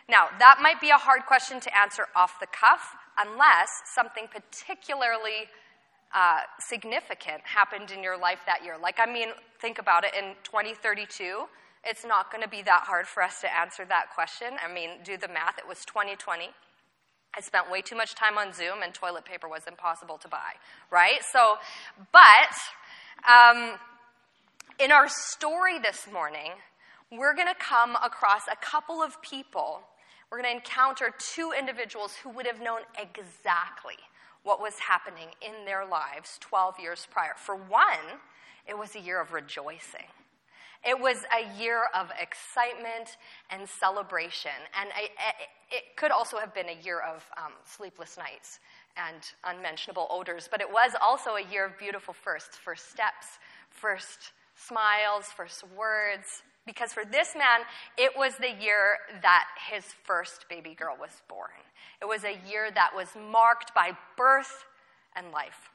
Now, 0.08 0.28
that 0.38 0.60
might 0.62 0.80
be 0.80 0.88
a 0.88 0.96
hard 0.96 1.26
question 1.26 1.60
to 1.60 1.78
answer 1.78 2.06
off 2.16 2.40
the 2.40 2.46
cuff 2.46 2.96
unless 3.18 3.68
something 3.84 4.24
particularly 4.32 5.50
uh, 6.14 6.40
significant 6.58 7.42
happened 7.44 7.90
in 7.90 8.02
your 8.02 8.18
life 8.18 8.38
that 8.46 8.64
year. 8.64 8.76
Like, 8.80 8.98
I 8.98 9.04
mean, 9.04 9.28
think 9.60 9.78
about 9.78 10.04
it 10.04 10.14
in 10.14 10.32
2032, 10.44 11.44
it's 11.84 12.06
not 12.06 12.32
going 12.32 12.42
to 12.42 12.48
be 12.48 12.62
that 12.62 12.84
hard 12.84 13.06
for 13.06 13.22
us 13.22 13.42
to 13.42 13.54
answer 13.54 13.84
that 13.84 14.14
question. 14.14 14.54
I 14.66 14.72
mean, 14.72 14.90
do 15.04 15.18
the 15.18 15.28
math, 15.28 15.58
it 15.58 15.68
was 15.68 15.84
2020. 15.84 16.48
I 17.36 17.40
spent 17.40 17.70
way 17.70 17.82
too 17.82 17.96
much 17.96 18.14
time 18.14 18.38
on 18.38 18.52
Zoom, 18.52 18.82
and 18.82 18.92
toilet 18.92 19.24
paper 19.24 19.48
was 19.48 19.62
impossible 19.66 20.18
to 20.18 20.28
buy, 20.28 20.52
right? 20.90 21.20
So, 21.32 21.56
but 22.12 22.54
um, 23.28 23.78
in 24.80 24.92
our 24.92 25.08
story 25.08 25.78
this 25.78 26.08
morning, 26.12 26.52
we're 27.10 27.34
going 27.34 27.48
to 27.48 27.58
come 27.58 27.96
across 27.96 28.42
a 28.50 28.56
couple 28.56 29.02
of 29.02 29.20
people. 29.22 29.80
We're 30.30 30.42
going 30.42 30.50
to 30.50 30.56
encounter 30.56 31.12
two 31.34 31.52
individuals 31.58 32.14
who 32.22 32.30
would 32.30 32.46
have 32.46 32.60
known 32.60 32.80
exactly 32.98 33.96
what 34.42 34.60
was 34.60 34.74
happening 34.78 35.28
in 35.40 35.64
their 35.64 35.86
lives 35.86 36.38
12 36.40 36.80
years 36.80 37.06
prior. 37.10 37.32
For 37.36 37.56
one, 37.56 38.20
it 38.66 38.76
was 38.76 38.94
a 38.94 39.00
year 39.00 39.20
of 39.20 39.32
rejoicing. 39.32 40.06
It 40.86 40.98
was 40.98 41.24
a 41.34 41.60
year 41.60 41.84
of 41.94 42.10
excitement 42.20 43.16
and 43.50 43.68
celebration. 43.68 44.50
And 44.78 44.90
it 45.70 45.96
could 45.96 46.10
also 46.10 46.38
have 46.38 46.54
been 46.54 46.68
a 46.68 46.84
year 46.84 47.00
of 47.00 47.24
um, 47.36 47.52
sleepless 47.64 48.16
nights 48.16 48.60
and 48.96 49.22
unmentionable 49.44 50.06
odors, 50.10 50.48
but 50.50 50.60
it 50.60 50.70
was 50.70 50.92
also 51.00 51.36
a 51.36 51.42
year 51.42 51.66
of 51.66 51.78
beautiful 51.78 52.14
firsts, 52.14 52.56
first 52.56 52.90
steps, 52.90 53.38
first 53.70 54.32
smiles, 54.54 55.26
first 55.26 55.64
words. 55.76 56.42
Because 56.66 56.92
for 56.92 57.04
this 57.04 57.34
man, 57.34 57.60
it 57.96 58.12
was 58.16 58.34
the 58.36 58.50
year 58.60 58.98
that 59.22 59.46
his 59.70 59.84
first 60.04 60.46
baby 60.48 60.74
girl 60.74 60.96
was 61.00 61.22
born. 61.28 61.50
It 62.00 62.06
was 62.06 62.24
a 62.24 62.38
year 62.48 62.70
that 62.70 62.90
was 62.94 63.08
marked 63.30 63.74
by 63.74 63.92
birth 64.16 64.64
and 65.16 65.32
life. 65.32 65.70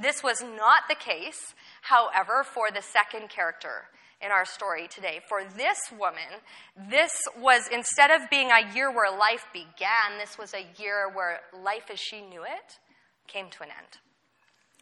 This 0.00 0.22
was 0.22 0.40
not 0.40 0.82
the 0.88 0.94
case, 0.94 1.54
however, 1.82 2.44
for 2.44 2.70
the 2.70 2.82
second 2.82 3.28
character 3.28 3.88
in 4.22 4.30
our 4.30 4.44
story 4.44 4.86
today. 4.88 5.20
For 5.28 5.42
this 5.56 5.78
woman, 5.98 6.40
this 6.88 7.12
was, 7.40 7.68
instead 7.72 8.12
of 8.12 8.30
being 8.30 8.50
a 8.50 8.72
year 8.74 8.92
where 8.92 9.10
life 9.10 9.46
began, 9.52 10.18
this 10.18 10.38
was 10.38 10.54
a 10.54 10.66
year 10.80 11.10
where 11.12 11.40
life 11.52 11.90
as 11.92 11.98
she 11.98 12.20
knew 12.20 12.42
it 12.42 12.78
came 13.26 13.50
to 13.50 13.62
an 13.64 13.70
end. 13.70 13.98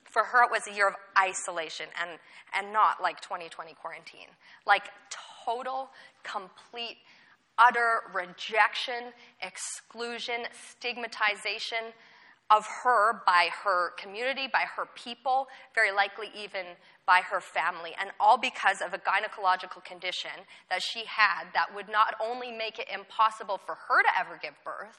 For 0.05 0.23
her, 0.23 0.45
it 0.45 0.51
was 0.51 0.67
a 0.67 0.75
year 0.75 0.89
of 0.89 0.95
isolation 1.19 1.87
and, 2.01 2.19
and 2.55 2.73
not 2.73 3.03
like 3.03 3.21
2020 3.21 3.75
quarantine, 3.75 4.29
like 4.67 4.85
total, 5.45 5.91
complete, 6.23 6.99
utter 7.59 8.03
rejection, 8.15 9.13
exclusion, 9.41 10.47
stigmatization 10.71 11.93
of 12.51 12.65
her 12.85 13.23
by 13.27 13.49
her 13.65 13.91
community, 13.99 14.49
by 14.53 14.65
her 14.77 14.87
people, 14.95 15.49
very 15.75 15.91
likely 15.91 16.29
even 16.37 16.65
by 17.07 17.21
her 17.21 17.41
family, 17.41 17.93
and 18.01 18.11
all 18.21 18.39
because 18.39 18.81
of 18.81 18.95
a 18.95 18.99
gynecological 18.99 19.85
condition 19.85 20.31
that 20.71 20.83
she 20.83 21.05
had 21.07 21.45
that 21.55 21.75
would 21.75 21.89
not 21.89 22.15
only 22.23 22.53
make 22.53 22.79
it 22.79 22.87
impossible 22.93 23.59
for 23.65 23.75
her 23.75 24.03
to 24.03 24.09
ever 24.19 24.39
give 24.41 24.55
birth, 24.65 24.99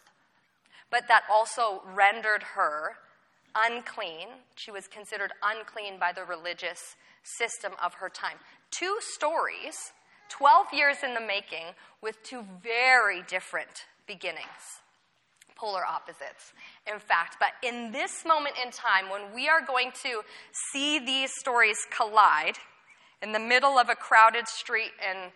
but 0.89 1.08
that 1.08 1.24
also 1.32 1.82
rendered 1.94 2.44
her 2.56 2.98
unclean. 3.56 4.27
She 4.56 4.72
was 4.72 4.88
considered 4.88 5.32
unclean 5.44 6.00
by 6.00 6.12
the 6.13 6.24
religious 6.24 6.96
system 7.24 7.74
of 7.84 7.96
her 7.96 8.10
time. 8.10 8.38
Two 8.72 8.98
stories, 9.01 9.94
12 10.30 10.68
years 10.74 10.98
in 11.04 11.13
the 11.13 11.22
making, 11.22 11.75
with 12.01 12.22
two 12.24 12.44
very 12.62 13.24
different 13.24 13.86
beginnings 14.06 14.82
polar 15.58 15.86
opposites, 15.86 16.54
in 16.92 17.00
fact. 17.00 17.38
But 17.40 17.50
in 17.68 17.92
this 17.92 18.24
moment 18.26 18.56
in 18.64 18.72
time, 18.72 19.10
when 19.10 19.34
we 19.34 19.50
are 19.50 19.62
going 19.62 19.92
to 20.04 20.22
see 20.72 21.00
these 21.00 21.32
stories 21.40 21.78
collide 21.96 22.58
in 23.22 23.32
the 23.32 23.40
middle 23.40 23.78
of 23.78 23.90
a 23.90 23.96
crowded 23.96 24.48
street 24.48 24.92
in 25.02 25.32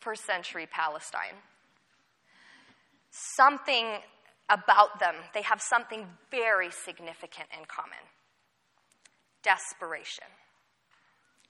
first 0.00 0.24
century 0.24 0.66
Palestine, 0.70 1.36
something 3.10 3.86
about 4.50 4.98
them, 5.00 5.14
they 5.32 5.42
have 5.42 5.60
something 5.62 6.06
very 6.30 6.70
significant 6.70 7.48
in 7.58 7.64
common 7.66 7.98
desperation 9.42 10.24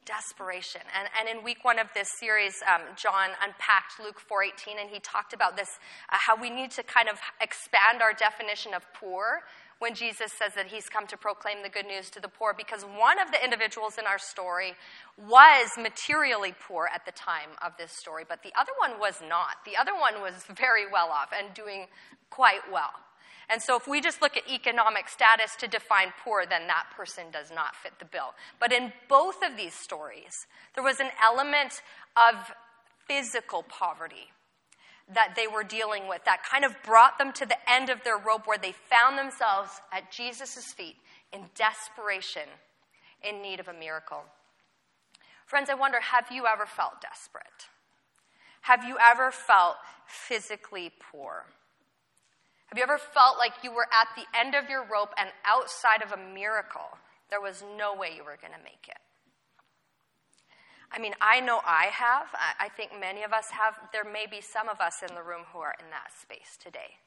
desperation. 0.05 0.83
And, 0.99 1.09
and 1.19 1.29
in 1.29 1.45
week 1.45 1.65
one 1.65 1.79
of 1.79 1.89
this 1.95 2.09
series, 2.19 2.63
um, 2.73 2.83
John 2.97 3.31
unpacked 3.43 4.01
Luke 4.03 4.21
4.18, 4.21 4.81
and 4.81 4.91
he 4.91 5.01
talked 5.01 5.33
about 5.33 5.57
this, 5.57 5.79
uh, 6.13 6.17
how 6.19 6.41
we 6.41 6.51
need 6.51 6.71
to 6.73 6.83
kind 6.83 7.09
of 7.09 7.19
expand 7.41 8.03
our 8.03 8.13
definition 8.13 8.75
of 8.75 8.85
poor 8.95 9.43
when 9.79 9.95
Jesus 9.95 10.33
says 10.33 10.55
that 10.55 10.67
he's 10.69 10.89
come 10.89 11.07
to 11.09 11.17
proclaim 11.17 11.63
the 11.63 11.69
good 11.69 11.87
news 11.87 12.09
to 12.11 12.21
the 12.21 12.29
poor, 12.29 12.55
because 12.57 12.83
one 12.85 13.19
of 13.21 13.31
the 13.33 13.43
individuals 13.43 13.99
in 13.99 14.07
our 14.07 14.19
story 14.19 14.75
was 15.19 15.71
materially 15.77 16.55
poor 16.67 16.89
at 16.95 17.05
the 17.05 17.13
time 17.13 17.51
of 17.63 17.73
this 17.77 17.93
story, 17.93 18.25
but 18.27 18.43
the 18.43 18.53
other 18.59 18.73
one 18.79 19.01
was 19.01 19.21
not. 19.29 19.61
The 19.67 19.77
other 19.77 19.93
one 19.93 20.23
was 20.23 20.45
very 20.57 20.91
well 20.91 21.09
off 21.09 21.33
and 21.37 21.53
doing 21.55 21.87
quite 22.31 22.63
well. 22.73 22.93
And 23.51 23.61
so, 23.61 23.77
if 23.77 23.87
we 23.87 24.01
just 24.01 24.23
look 24.23 24.37
at 24.37 24.51
economic 24.51 25.09
status 25.09 25.57
to 25.61 25.69
define 25.69 26.13
poor, 26.25 26.47
then 26.47 26.67
that 26.67 26.87
person 26.97 27.25
does 27.31 27.51
not 27.51 27.77
fit 27.77 27.93
the 27.99 28.05
bill. 28.05 28.35
But 28.59 28.73
in 28.73 28.93
both 29.09 29.43
of 29.43 29.57
these 29.57 29.75
stories, 29.75 30.47
there 30.75 30.85
was 30.85 31.01
an 31.01 31.11
element 31.23 31.83
of 32.17 32.53
physical 33.07 33.63
poverty 33.63 34.33
that 35.13 35.35
they 35.37 35.47
were 35.47 35.65
dealing 35.65 36.09
with 36.09 36.25
that 36.25 36.43
kind 36.43 36.65
of 36.65 36.75
brought 36.83 37.19
them 37.19 37.33
to 37.33 37.45
the 37.45 37.71
end 37.71 37.91
of 37.91 38.03
their 38.05 38.17
rope 38.17 38.47
where 38.47 38.59
they 38.59 38.73
found 38.73 39.19
themselves 39.19 39.71
at 39.93 40.11
Jesus' 40.11 40.73
feet 40.73 40.97
in 41.33 41.43
desperation, 41.55 42.49
in 43.23 43.43
need 43.43 43.61
of 43.61 43.69
a 43.69 43.75
miracle. 43.75 44.23
Friends, 45.47 45.69
I 45.69 45.75
wonder 45.75 46.01
have 46.01 46.29
you 46.31 46.47
ever 46.47 46.65
felt 46.65 47.03
desperate? 47.03 47.69
Have 48.63 48.85
you 48.85 48.97
ever 49.07 49.31
felt 49.31 49.77
physically 50.07 50.91
poor? 51.13 51.45
Have 52.67 52.79
you 52.79 52.83
ever 52.83 52.99
felt 52.99 53.39
like 53.39 53.53
you 53.63 53.73
were 53.73 53.87
at 53.93 54.09
the 54.17 54.25
end 54.39 54.55
of 54.55 54.69
your 54.69 54.85
rope 54.91 55.15
and 55.19 55.31
outside 55.45 56.03
of 56.03 56.13
a 56.13 56.35
miracle, 56.35 56.99
there 57.31 57.41
was 57.41 57.63
no 57.77 57.95
way 57.95 58.13
you 58.17 58.25
were 58.25 58.39
going 58.41 58.53
to 58.53 58.65
make 58.65 58.89
it? 58.89 58.99
I 60.91 60.99
mean, 60.99 61.15
I 61.21 61.41
know 61.41 61.61
I 61.67 61.87
have. 61.87 62.27
I 62.61 62.69
think 62.69 62.93
many 62.99 63.25
of 63.25 63.33
us 63.33 63.51
have. 63.51 63.75
There 63.93 64.05
may 64.05 64.27
be 64.31 64.41
some 64.41 64.69
of 64.69 64.81
us 64.81 65.03
in 65.03 65.15
the 65.15 65.23
room 65.23 65.43
who 65.53 65.59
are 65.59 65.75
in 65.81 65.91
that 65.91 66.13
space 66.21 66.57
today. 66.63 66.99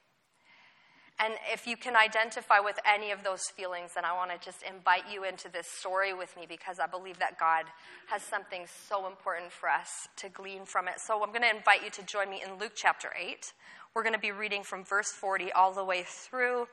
And 1.19 1.33
if 1.51 1.65
you 1.65 1.77
can 1.77 1.95
identify 1.95 2.59
with 2.59 2.77
any 2.85 3.11
of 3.11 3.23
those 3.23 3.41
feelings, 3.55 3.91
then 3.95 4.05
I 4.05 4.13
want 4.13 4.29
to 4.29 4.37
just 4.37 4.61
invite 4.61 5.03
you 5.11 5.23
into 5.23 5.49
this 5.49 5.65
story 5.67 6.13
with 6.13 6.35
me 6.37 6.45
because 6.47 6.79
I 6.79 6.85
believe 6.85 7.17
that 7.19 7.39
God 7.39 7.65
has 8.07 8.21
something 8.21 8.65
so 8.87 9.07
important 9.07 9.51
for 9.51 9.67
us 9.67 10.07
to 10.17 10.29
glean 10.29 10.65
from 10.65 10.87
it. 10.87 10.99
So 10.99 11.23
I'm 11.23 11.29
going 11.29 11.41
to 11.41 11.55
invite 11.55 11.83
you 11.83 11.89
to 11.91 12.03
join 12.03 12.29
me 12.29 12.43
in 12.45 12.59
Luke 12.59 12.73
chapter 12.75 13.09
8. 13.19 13.51
We're 13.97 14.03
going 14.03 14.13
to 14.13 14.19
be 14.19 14.31
reading 14.31 14.61
from 14.61 14.83
verse 14.83 15.11
40 15.11 15.51
all 15.53 15.73
the 15.73 15.83
way 15.83 16.03
through 16.05 16.67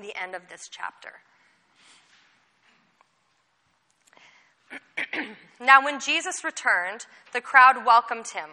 the 0.00 0.18
end 0.18 0.34
of 0.34 0.48
this 0.48 0.66
chapter. 0.66 1.10
now, 5.60 5.84
when 5.84 6.00
Jesus 6.00 6.42
returned, 6.42 7.04
the 7.34 7.42
crowd 7.42 7.84
welcomed 7.84 8.28
him, 8.28 8.48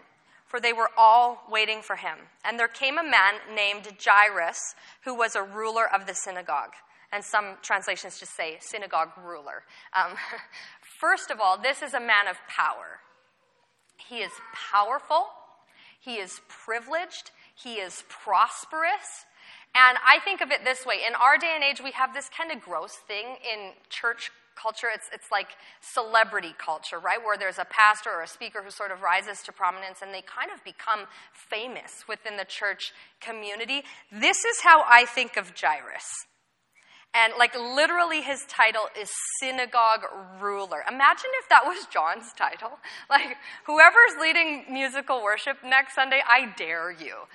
for 0.46 0.60
they 0.60 0.74
were 0.74 0.90
all 0.98 1.46
waiting 1.50 1.82
for 1.82 1.96
him. 1.96 2.18
And 2.44 2.60
there 2.60 2.68
came 2.68 2.98
a 2.98 3.02
man 3.02 3.36
named 3.56 3.88
Jairus, 3.98 4.60
who 5.06 5.16
was 5.16 5.38
a 5.38 5.42
ruler 5.42 5.86
of 5.90 6.06
the 6.06 6.14
synagogue. 6.14 6.74
And 7.14 7.24
some 7.24 7.56
translations 7.62 8.20
just 8.20 8.36
say 8.36 8.58
synagogue 8.60 9.12
ruler. 9.24 9.64
Um, 9.96 10.18
first 11.00 11.32
of 11.32 11.40
all, 11.40 11.58
this 11.58 11.82
is 11.82 11.94
a 11.94 12.02
man 12.02 12.28
of 12.30 12.36
power. 12.50 13.00
He 13.96 14.18
is 14.18 14.34
powerful, 14.54 15.28
he 16.02 16.16
is 16.16 16.42
privileged, 16.50 17.32
he 17.62 17.76
is 17.76 18.04
prosperous. 18.10 19.26
And 19.76 19.98
I 20.08 20.20
think 20.24 20.42
of 20.42 20.52
it 20.52 20.64
this 20.64 20.86
way 20.86 20.96
in 21.08 21.14
our 21.16 21.38
day 21.38 21.52
and 21.54 21.64
age, 21.64 21.82
we 21.84 21.92
have 21.92 22.14
this 22.14 22.30
kind 22.30 22.52
of 22.52 22.62
gross 22.62 22.94
thing 23.08 23.38
in 23.46 23.72
church 23.90 24.32
culture. 24.62 24.88
It's, 24.94 25.10
it's 25.14 25.32
like 25.32 25.50
celebrity 25.82 26.54
culture, 26.58 27.00
right? 27.00 27.20
Where 27.24 27.38
there's 27.38 27.60
a 27.60 27.66
pastor 27.66 28.10
or 28.10 28.24
a 28.24 28.28
speaker 28.28 28.62
who 28.64 28.72
sort 28.72 28.92
of 28.92 29.02
rises 29.02 29.42
to 29.44 29.52
prominence 29.52 30.02
and 30.02 30.14
they 30.14 30.22
kind 30.22 30.52
of 30.54 30.64
become 30.64 31.08
famous 31.32 32.04
within 32.08 32.38
the 32.38 32.46
church 32.46 32.92
community. 33.22 33.84
This 34.12 34.38
is 34.44 34.62
how 34.64 34.84
I 34.88 35.06
think 35.06 35.38
of 35.38 35.54
Jairus. 35.60 36.08
And 37.14 37.34
like 37.40 37.56
literally 37.56 38.22
his 38.22 38.46
title 38.46 38.84
is 39.00 39.10
synagogue 39.40 40.06
ruler. 40.40 40.84
Imagine 40.88 41.32
if 41.42 41.50
that 41.50 41.66
was 41.66 41.88
John's 41.92 42.34
title. 42.38 42.80
Like 43.10 43.38
whoever's 43.66 44.22
leading 44.22 44.66
musical 44.72 45.24
worship 45.24 45.58
next 45.64 45.96
Sunday, 45.96 46.22
I 46.28 46.54
dare 46.56 46.92
you 46.92 47.26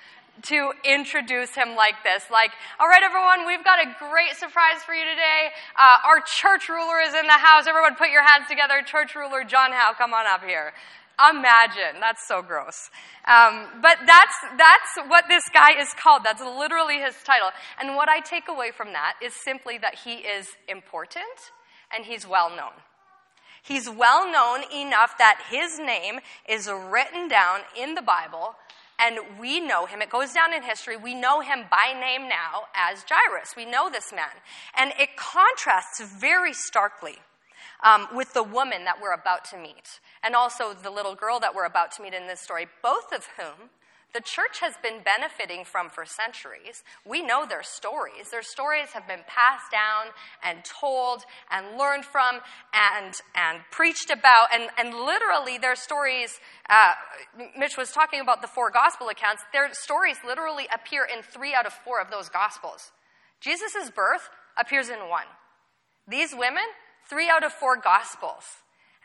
to 0.43 0.71
introduce 0.83 1.55
him 1.55 1.75
like 1.75 1.95
this. 2.03 2.23
Like, 2.31 2.51
all 2.79 2.87
right, 2.87 3.03
everyone, 3.03 3.45
we've 3.45 3.63
got 3.63 3.79
a 3.79 3.95
great 4.09 4.35
surprise 4.35 4.83
for 4.85 4.93
you 4.93 5.03
today. 5.03 5.51
Uh, 5.79 6.07
our 6.07 6.19
church 6.21 6.69
ruler 6.69 6.99
is 7.01 7.13
in 7.13 7.27
the 7.27 7.39
house. 7.39 7.67
Everyone 7.67 7.95
put 7.95 8.09
your 8.09 8.23
hands 8.23 8.47
together. 8.49 8.81
Church 8.85 9.15
ruler 9.15 9.43
John 9.43 9.71
Howe, 9.71 9.93
come 9.97 10.13
on 10.13 10.25
up 10.27 10.43
here. 10.43 10.73
Imagine. 11.19 11.99
That's 11.99 12.27
so 12.27 12.41
gross. 12.41 12.89
Um, 13.25 13.67
but 13.81 13.97
that's, 14.05 14.35
that's 14.57 15.09
what 15.09 15.25
this 15.29 15.43
guy 15.53 15.79
is 15.79 15.93
called. 15.93 16.23
That's 16.23 16.41
literally 16.41 16.99
his 16.99 17.15
title. 17.23 17.49
And 17.79 17.95
what 17.95 18.09
I 18.09 18.19
take 18.19 18.49
away 18.49 18.71
from 18.71 18.93
that 18.93 19.15
is 19.23 19.33
simply 19.33 19.77
that 19.77 19.95
he 19.95 20.15
is 20.15 20.49
important 20.67 21.23
and 21.95 22.05
he's 22.05 22.27
well 22.27 22.49
known. 22.49 22.73
He's 23.63 23.89
well 23.89 24.29
known 24.31 24.61
enough 24.71 25.17
that 25.17 25.41
his 25.49 25.79
name 25.79 26.19
is 26.47 26.69
written 26.69 27.27
down 27.27 27.61
in 27.75 27.95
the 27.95 28.01
Bible 28.01 28.55
and 28.99 29.19
we 29.39 29.59
know 29.59 29.85
him. 29.85 30.01
It 30.01 30.09
goes 30.09 30.33
down 30.33 30.53
in 30.53 30.63
history. 30.63 30.97
We 30.97 31.13
know 31.13 31.41
him 31.41 31.65
by 31.69 31.99
name 31.99 32.29
now 32.29 32.67
as 32.75 33.03
Jairus. 33.09 33.55
We 33.55 33.65
know 33.65 33.89
this 33.89 34.13
man. 34.13 34.29
And 34.77 34.93
it 34.99 35.17
contrasts 35.17 36.01
very 36.01 36.53
starkly 36.53 37.17
um, 37.83 38.07
with 38.13 38.33
the 38.33 38.43
woman 38.43 38.85
that 38.85 39.01
we're 39.01 39.13
about 39.13 39.45
to 39.45 39.57
meet, 39.57 39.99
and 40.23 40.35
also 40.35 40.73
the 40.73 40.89
little 40.89 41.15
girl 41.15 41.39
that 41.39 41.55
we're 41.55 41.65
about 41.65 41.91
to 41.93 42.03
meet 42.03 42.13
in 42.13 42.27
this 42.27 42.41
story, 42.41 42.67
both 42.81 43.11
of 43.11 43.27
whom 43.37 43.69
the 44.15 44.21
church 44.21 44.61
has 44.61 44.75
been 44.81 45.03
benefiting 45.03 45.65
from 45.65 45.89
for 45.89 46.05
centuries. 46.05 46.85
We 47.05 47.21
know 47.21 47.45
their 47.45 47.63
stories. 47.63 48.31
Their 48.31 48.43
stories 48.43 48.93
have 48.93 49.05
been 49.05 49.25
passed 49.27 49.69
down 49.69 50.13
and 50.41 50.63
told 50.63 51.25
and 51.51 51.77
learned 51.77 52.05
from 52.05 52.39
and, 52.73 53.13
and 53.35 53.59
preached 53.71 54.09
about. 54.09 54.47
And, 54.53 54.69
and 54.77 54.93
literally, 54.93 55.57
their 55.57 55.75
stories, 55.75 56.39
uh, 56.69 56.93
Mitch 57.57 57.75
was 57.77 57.91
talking 57.91 58.21
about 58.21 58.41
the 58.41 58.47
four 58.47 58.71
gospel 58.71 59.09
accounts, 59.09 59.43
their 59.51 59.67
stories 59.73 60.15
literally 60.25 60.67
appear 60.73 61.05
in 61.05 61.21
three 61.21 61.53
out 61.53 61.65
of 61.65 61.73
four 61.73 61.99
of 61.99 62.09
those 62.09 62.29
gospels. 62.29 62.93
Jesus' 63.41 63.91
birth 63.93 64.29
appears 64.57 64.87
in 64.87 65.09
one. 65.09 65.27
These 66.07 66.33
women, 66.33 66.63
three 67.09 67.29
out 67.29 67.43
of 67.43 67.51
four 67.53 67.77
gospels. 67.77 68.43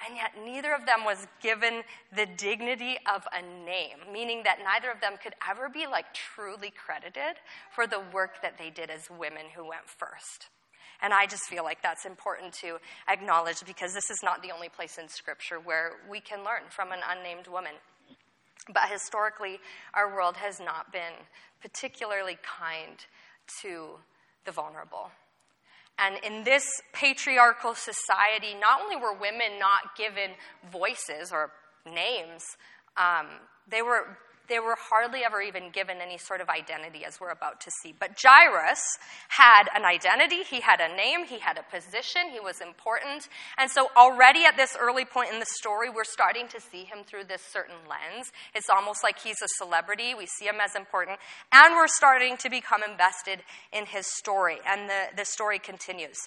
And 0.06 0.16
yet, 0.16 0.32
neither 0.42 0.72
of 0.72 0.86
them 0.86 1.04
was 1.04 1.26
given 1.42 1.82
the 2.16 2.24
dignity 2.24 2.96
of 3.12 3.26
a 3.36 3.42
name, 3.42 3.98
meaning 4.10 4.42
that 4.44 4.58
neither 4.64 4.90
of 4.90 5.00
them 5.02 5.16
could 5.22 5.34
ever 5.48 5.68
be 5.68 5.86
like 5.86 6.14
truly 6.14 6.70
credited 6.70 7.36
for 7.74 7.86
the 7.86 8.00
work 8.12 8.40
that 8.40 8.56
they 8.56 8.70
did 8.70 8.88
as 8.88 9.10
women 9.10 9.44
who 9.54 9.68
went 9.68 9.86
first. 9.86 10.48
And 11.02 11.12
I 11.12 11.26
just 11.26 11.44
feel 11.44 11.64
like 11.64 11.82
that's 11.82 12.06
important 12.06 12.52
to 12.54 12.78
acknowledge 13.08 13.64
because 13.66 13.92
this 13.92 14.10
is 14.10 14.20
not 14.22 14.42
the 14.42 14.52
only 14.52 14.70
place 14.70 14.98
in 14.98 15.08
Scripture 15.08 15.60
where 15.60 15.92
we 16.10 16.20
can 16.20 16.44
learn 16.44 16.62
from 16.70 16.92
an 16.92 17.00
unnamed 17.08 17.46
woman. 17.46 17.72
But 18.72 18.90
historically, 18.90 19.58
our 19.94 20.14
world 20.14 20.36
has 20.36 20.60
not 20.60 20.92
been 20.92 21.12
particularly 21.60 22.38
kind 22.42 23.04
to 23.62 23.98
the 24.44 24.52
vulnerable. 24.52 25.10
And 26.00 26.16
in 26.24 26.44
this 26.44 26.64
patriarchal 26.92 27.74
society, 27.74 28.54
not 28.58 28.80
only 28.82 28.96
were 28.96 29.12
women 29.12 29.58
not 29.58 29.96
given 29.96 30.30
voices 30.72 31.30
or 31.30 31.50
names, 31.84 32.42
um, 32.96 33.26
they 33.68 33.82
were 33.82 34.16
they 34.50 34.58
were 34.58 34.76
hardly 34.90 35.24
ever 35.24 35.40
even 35.40 35.70
given 35.70 35.98
any 36.02 36.18
sort 36.18 36.42
of 36.42 36.50
identity, 36.50 37.04
as 37.06 37.20
we're 37.20 37.30
about 37.30 37.60
to 37.62 37.70
see. 37.80 37.94
But 37.98 38.18
Jairus 38.20 38.82
had 39.28 39.68
an 39.74 39.84
identity, 39.84 40.42
he 40.42 40.60
had 40.60 40.80
a 40.80 40.94
name, 40.94 41.24
he 41.24 41.38
had 41.38 41.56
a 41.56 41.62
position, 41.74 42.28
he 42.30 42.40
was 42.40 42.60
important. 42.60 43.28
And 43.56 43.70
so, 43.70 43.88
already 43.96 44.44
at 44.44 44.56
this 44.56 44.76
early 44.78 45.04
point 45.04 45.32
in 45.32 45.38
the 45.38 45.46
story, 45.46 45.88
we're 45.88 46.04
starting 46.04 46.48
to 46.48 46.60
see 46.60 46.84
him 46.84 47.04
through 47.06 47.24
this 47.24 47.42
certain 47.42 47.76
lens. 47.88 48.32
It's 48.54 48.68
almost 48.68 49.02
like 49.02 49.20
he's 49.20 49.40
a 49.40 49.48
celebrity, 49.56 50.14
we 50.14 50.26
see 50.26 50.46
him 50.46 50.60
as 50.62 50.74
important, 50.74 51.18
and 51.52 51.74
we're 51.74 51.88
starting 51.88 52.36
to 52.38 52.50
become 52.50 52.82
invested 52.82 53.40
in 53.72 53.86
his 53.86 54.06
story. 54.18 54.58
And 54.66 54.90
the, 54.90 55.16
the 55.16 55.24
story 55.24 55.60
continues. 55.60 56.18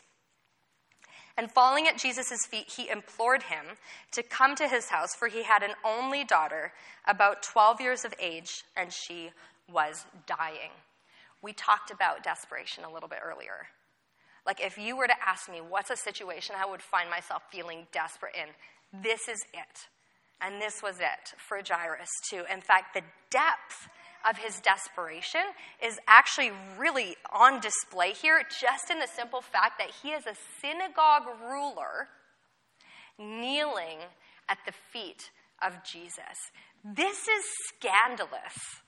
And 1.37 1.51
falling 1.51 1.87
at 1.87 1.97
Jesus' 1.97 2.45
feet, 2.45 2.71
he 2.77 2.89
implored 2.89 3.43
him 3.43 3.65
to 4.11 4.21
come 4.21 4.55
to 4.55 4.67
his 4.67 4.89
house, 4.89 5.15
for 5.15 5.27
he 5.27 5.43
had 5.43 5.63
an 5.63 5.73
only 5.83 6.23
daughter, 6.23 6.73
about 7.07 7.41
12 7.41 7.81
years 7.81 8.05
of 8.05 8.13
age, 8.19 8.63
and 8.77 8.93
she 8.93 9.31
was 9.71 10.05
dying. 10.27 10.71
We 11.41 11.53
talked 11.53 11.89
about 11.89 12.23
desperation 12.23 12.83
a 12.83 12.91
little 12.91 13.09
bit 13.09 13.19
earlier. 13.23 13.67
Like, 14.45 14.61
if 14.61 14.77
you 14.77 14.95
were 14.95 15.07
to 15.07 15.27
ask 15.27 15.49
me 15.49 15.57
what's 15.57 15.89
a 15.89 15.95
situation 15.95 16.55
I 16.57 16.69
would 16.69 16.81
find 16.81 17.09
myself 17.09 17.43
feeling 17.51 17.87
desperate 17.91 18.35
in, 18.35 19.01
this 19.01 19.27
is 19.27 19.41
it. 19.53 19.87
And 20.41 20.61
this 20.61 20.83
was 20.83 20.99
it 20.99 21.33
for 21.37 21.61
Jairus, 21.65 22.09
too. 22.29 22.43
In 22.51 22.61
fact, 22.61 22.93
the 22.93 23.01
depth 23.31 23.87
of 24.27 24.37
his 24.37 24.59
desperation 24.59 25.41
is 25.83 25.99
actually 26.07 26.51
really 26.77 27.15
on 27.31 27.59
display 27.59 28.11
here, 28.13 28.41
just 28.61 28.89
in 28.89 28.99
the 28.99 29.07
simple 29.07 29.41
fact 29.41 29.79
that 29.79 29.91
he 30.01 30.09
is 30.09 30.25
a 30.25 30.35
synagogue 30.61 31.23
ruler 31.41 32.07
kneeling 33.17 33.99
at 34.49 34.57
the 34.65 34.71
feet 34.91 35.29
of 35.61 35.83
Jesus. 35.83 36.51
This 36.83 37.27
is 37.27 37.43
scandalous. 37.69 38.82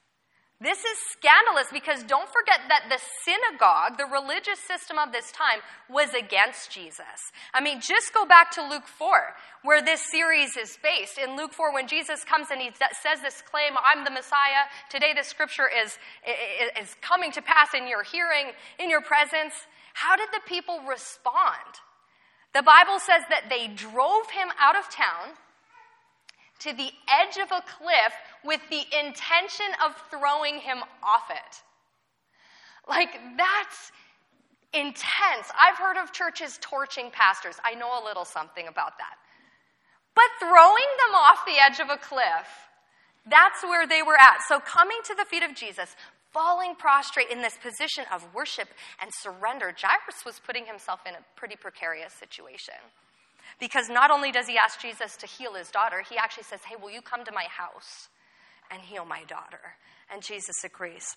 This 0.62 0.80
is 0.80 0.98
scandalous 1.12 1.68
because 1.72 2.04
don't 2.04 2.30
forget 2.30 2.62
that 2.70 2.88
the 2.88 3.00
synagogue, 3.28 3.98
the 3.98 4.06
religious 4.06 4.58
system 4.60 4.98
of 4.98 5.12
this 5.12 5.30
time, 5.34 5.60
was 5.90 6.14
against 6.14 6.72
Jesus. 6.72 7.32
I 7.54 7.60
mean, 7.60 7.82
just 7.82 8.14
go 8.14 8.26
back 8.26 8.52
to 8.52 8.64
Luke 8.64 8.88
4, 8.88 9.36
where 9.64 9.84
this 9.84 10.00
series 10.10 10.56
is 10.56 10.78
based. 10.82 11.18
In 11.18 11.36
Luke 11.36 11.52
4, 11.52 11.74
when 11.74 11.90
Jesus 11.90 12.24
comes 12.24 12.48
and 12.52 12.62
he 12.62 12.72
says 12.72 13.20
this 13.22 13.42
claim, 13.42 13.74
I'm 13.84 14.06
the 14.06 14.12
Messiah, 14.12 14.72
today 14.90 15.12
the 15.14 15.24
scripture 15.24 15.68
is, 15.68 15.98
is 16.82 16.96
coming 17.02 17.34
to 17.34 17.42
pass 17.42 17.74
in 17.76 17.90
your 17.90 18.04
hearing, 18.04 18.56
in 18.80 18.90
your 18.90 19.02
presence. 19.02 19.54
How 19.94 20.16
did 20.16 20.30
the 20.32 20.42
people 20.48 20.80
respond? 20.88 21.84
The 22.54 22.64
Bible 22.64 23.00
says 23.00 23.24
that 23.30 23.50
they 23.50 23.68
drove 23.68 24.32
him 24.32 24.48
out 24.58 24.78
of 24.78 24.90
town 24.90 25.36
to 26.60 26.74
the 26.74 26.92
edge 27.08 27.38
of 27.38 27.52
a 27.52 27.62
cliff 27.62 28.14
with 28.44 28.62
the 28.70 28.84
intention 29.00 29.66
of 29.84 29.96
throwing 30.10 30.60
him 30.60 30.80
off 31.04 31.30
it. 31.30 31.62
Like, 32.88 33.20
that's 33.38 33.92
intense. 34.74 35.50
I've 35.60 35.78
heard 35.78 35.98
of 35.98 36.12
churches 36.12 36.60
torching 36.62 37.10
pastors. 37.12 37.56
I 37.64 37.76
know 37.76 37.90
a 38.02 38.04
little 38.04 38.26
something 38.26 38.68
about 38.68 38.98
that. 38.98 39.18
But 40.14 40.26
throwing 40.40 40.92
them 41.08 41.16
off 41.16 41.46
the 41.46 41.60
edge 41.60 41.80
of 41.80 41.90
a 41.90 41.98
cliff, 41.98 42.48
that's 43.30 43.64
where 43.64 43.88
they 43.88 44.02
were 44.02 44.16
at. 44.16 44.42
So, 44.48 44.60
coming 44.60 44.98
to 45.06 45.16
the 45.16 45.26
feet 45.26 45.44
of 45.44 45.56
Jesus, 45.56 45.96
falling 46.32 46.76
prostrate 46.76 47.30
in 47.32 47.42
this 47.42 47.58
position 47.58 48.06
of 48.14 48.26
worship 48.34 48.68
and 49.02 49.10
surrender, 49.22 49.74
Jairus 49.76 50.24
was 50.26 50.40
putting 50.40 50.66
himself 50.66 51.00
in 51.08 51.16
a 51.16 51.24
pretty 51.36 51.56
precarious 51.56 52.14
situation. 52.14 52.76
Because 53.60 53.90
not 53.90 54.12
only 54.12 54.32
does 54.32 54.48
he 54.48 54.58
ask 54.58 54.82
Jesus 54.82 55.16
to 55.18 55.28
heal 55.28 55.54
his 55.54 55.72
daughter, 55.72 56.04
he 56.08 56.18
actually 56.18 56.44
says, 56.44 56.62
Hey, 56.68 56.76
will 56.82 56.92
you 56.92 57.02
come 57.02 57.24
to 57.26 57.32
my 57.32 57.46
house 57.46 58.10
and 58.72 58.82
heal 58.82 59.06
my 59.06 59.24
daughter? 59.24 59.78
And 60.12 60.22
Jesus 60.22 60.64
agrees. 60.64 61.16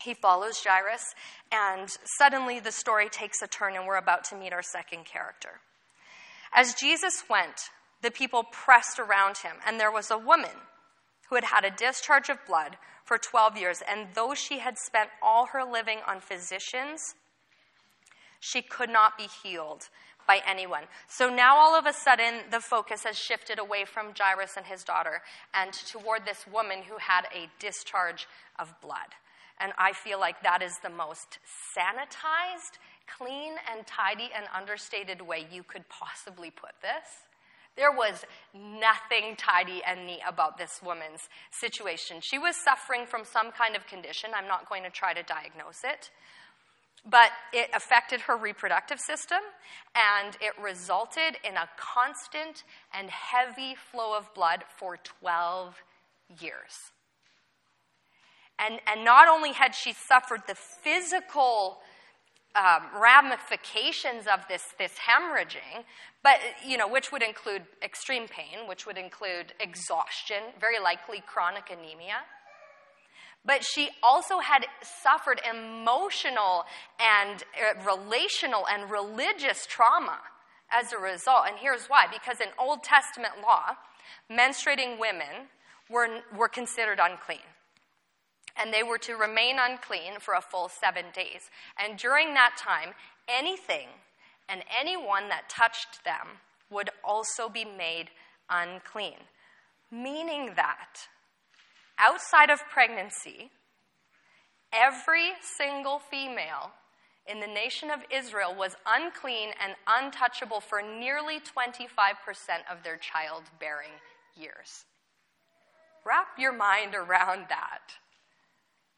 He 0.00 0.14
follows 0.14 0.62
Jairus, 0.62 1.14
and 1.50 1.88
suddenly 2.18 2.60
the 2.60 2.72
story 2.72 3.08
takes 3.08 3.40
a 3.42 3.46
turn, 3.46 3.74
and 3.74 3.86
we're 3.86 3.96
about 3.96 4.24
to 4.24 4.36
meet 4.36 4.52
our 4.52 4.62
second 4.62 5.06
character. 5.06 5.60
As 6.52 6.74
Jesus 6.74 7.24
went, 7.30 7.70
the 8.02 8.10
people 8.10 8.44
pressed 8.44 8.98
around 8.98 9.38
him, 9.38 9.56
and 9.66 9.80
there 9.80 9.90
was 9.90 10.10
a 10.10 10.18
woman 10.18 10.50
who 11.28 11.34
had 11.34 11.44
had 11.44 11.64
a 11.64 11.70
discharge 11.70 12.28
of 12.28 12.44
blood 12.46 12.76
for 13.04 13.18
12 13.18 13.56
years, 13.56 13.82
and 13.90 14.08
though 14.14 14.34
she 14.34 14.58
had 14.58 14.76
spent 14.78 15.10
all 15.22 15.46
her 15.46 15.64
living 15.64 15.98
on 16.06 16.20
physicians, 16.20 17.14
she 18.38 18.62
could 18.62 18.90
not 18.90 19.16
be 19.16 19.28
healed 19.42 19.88
by 20.26 20.40
anyone. 20.46 20.84
So 21.08 21.28
now 21.28 21.56
all 21.56 21.74
of 21.74 21.86
a 21.86 21.92
sudden, 21.92 22.42
the 22.50 22.60
focus 22.60 23.04
has 23.04 23.18
shifted 23.18 23.58
away 23.58 23.84
from 23.84 24.12
Jairus 24.18 24.56
and 24.56 24.66
his 24.66 24.84
daughter 24.84 25.22
and 25.54 25.72
toward 25.72 26.24
this 26.24 26.46
woman 26.52 26.82
who 26.88 26.96
had 26.98 27.26
a 27.34 27.48
discharge 27.58 28.26
of 28.58 28.74
blood. 28.80 29.14
And 29.60 29.72
I 29.78 29.92
feel 29.92 30.20
like 30.20 30.42
that 30.42 30.62
is 30.62 30.78
the 30.82 30.90
most 30.90 31.38
sanitized, 31.76 32.78
clean, 33.06 33.54
and 33.72 33.86
tidy 33.86 34.30
and 34.34 34.46
understated 34.54 35.22
way 35.22 35.46
you 35.50 35.62
could 35.62 35.88
possibly 35.88 36.50
put 36.50 36.72
this. 36.82 37.24
There 37.76 37.92
was 37.92 38.24
nothing 38.54 39.36
tidy 39.36 39.82
and 39.86 40.06
neat 40.06 40.20
about 40.26 40.56
this 40.56 40.80
woman's 40.82 41.28
situation. 41.50 42.20
She 42.22 42.38
was 42.38 42.56
suffering 42.56 43.06
from 43.06 43.24
some 43.24 43.52
kind 43.52 43.76
of 43.76 43.86
condition. 43.86 44.30
I'm 44.34 44.48
not 44.48 44.68
going 44.68 44.82
to 44.84 44.90
try 44.90 45.12
to 45.12 45.22
diagnose 45.22 45.84
it 45.84 46.10
but 47.08 47.30
it 47.52 47.70
affected 47.74 48.22
her 48.22 48.36
reproductive 48.36 48.98
system 48.98 49.38
and 49.94 50.36
it 50.40 50.52
resulted 50.60 51.38
in 51.44 51.56
a 51.56 51.68
constant 51.76 52.64
and 52.92 53.08
heavy 53.10 53.74
flow 53.74 54.16
of 54.16 54.32
blood 54.34 54.64
for 54.76 54.96
12 54.96 55.76
years. 56.40 56.90
And, 58.58 58.80
and 58.90 59.04
not 59.04 59.28
only 59.28 59.52
had 59.52 59.74
she 59.74 59.92
suffered 59.92 60.40
the 60.48 60.54
physical 60.54 61.78
um, 62.56 62.84
ramifications 63.00 64.26
of 64.26 64.40
this, 64.48 64.64
this 64.78 64.92
hemorrhaging, 64.94 65.84
but, 66.22 66.38
you 66.66 66.76
know, 66.78 66.88
which 66.88 67.12
would 67.12 67.22
include 67.22 67.62
extreme 67.82 68.26
pain, 68.26 68.66
which 68.66 68.86
would 68.86 68.96
include 68.96 69.52
exhaustion, 69.60 70.38
very 70.58 70.80
likely 70.80 71.22
chronic 71.26 71.70
anemia 71.70 72.24
but 73.46 73.64
she 73.64 73.90
also 74.02 74.40
had 74.40 74.66
suffered 74.82 75.40
emotional 75.48 76.64
and 76.98 77.44
uh, 77.54 77.80
relational 77.86 78.66
and 78.68 78.90
religious 78.90 79.64
trauma 79.66 80.18
as 80.70 80.92
a 80.92 80.98
result. 80.98 81.44
And 81.48 81.58
here's 81.58 81.86
why 81.86 82.06
because 82.12 82.40
in 82.40 82.48
Old 82.58 82.82
Testament 82.82 83.34
law, 83.42 83.76
menstruating 84.30 84.98
women 84.98 85.48
were, 85.88 86.08
were 86.36 86.48
considered 86.48 86.98
unclean. 87.00 87.38
And 88.58 88.72
they 88.72 88.82
were 88.82 88.98
to 88.98 89.14
remain 89.14 89.56
unclean 89.60 90.18
for 90.18 90.34
a 90.34 90.40
full 90.40 90.68
seven 90.68 91.04
days. 91.14 91.50
And 91.78 91.98
during 91.98 92.34
that 92.34 92.56
time, 92.58 92.94
anything 93.28 93.88
and 94.48 94.62
anyone 94.80 95.28
that 95.28 95.48
touched 95.48 96.04
them 96.04 96.40
would 96.70 96.90
also 97.04 97.48
be 97.48 97.64
made 97.64 98.06
unclean. 98.50 99.18
Meaning 99.90 100.52
that 100.56 101.08
outside 101.98 102.50
of 102.50 102.60
pregnancy, 102.70 103.50
every 104.72 105.32
single 105.40 105.98
female 105.98 106.72
in 107.28 107.40
the 107.40 107.46
nation 107.46 107.90
of 107.90 108.00
Israel 108.10 108.54
was 108.56 108.76
unclean 108.86 109.50
and 109.62 109.74
untouchable 109.86 110.60
for 110.60 110.80
nearly 110.80 111.40
25% 111.40 111.74
of 112.70 112.82
their 112.84 112.96
childbearing 112.96 113.90
years. 114.36 114.84
Wrap 116.04 116.38
your 116.38 116.52
mind 116.52 116.94
around 116.94 117.46
that. 117.48 117.98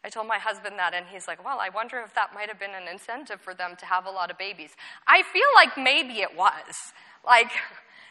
I 0.05 0.11
told 0.11 0.29
my 0.29 0.39
husband 0.39 0.79
that, 0.79 0.95
and 0.95 1.07
he's 1.07 1.27
like, 1.27 1.45
Well, 1.45 1.59
I 1.59 1.71
wonder 1.71 1.99
if 2.01 2.15
that 2.15 2.35
might 2.35 2.49
have 2.49 2.59
been 2.59 2.75
an 2.75 2.87
incentive 2.87 3.41
for 3.41 3.55
them 3.55 3.77
to 3.81 3.87
have 3.87 4.07
a 4.07 4.11
lot 4.11 4.31
of 4.31 4.39
babies. 4.39 4.71
I 5.07 5.23
feel 5.23 5.49
like 5.55 5.77
maybe 5.77 6.21
it 6.21 6.37
was. 6.37 6.93
Like, 7.27 7.51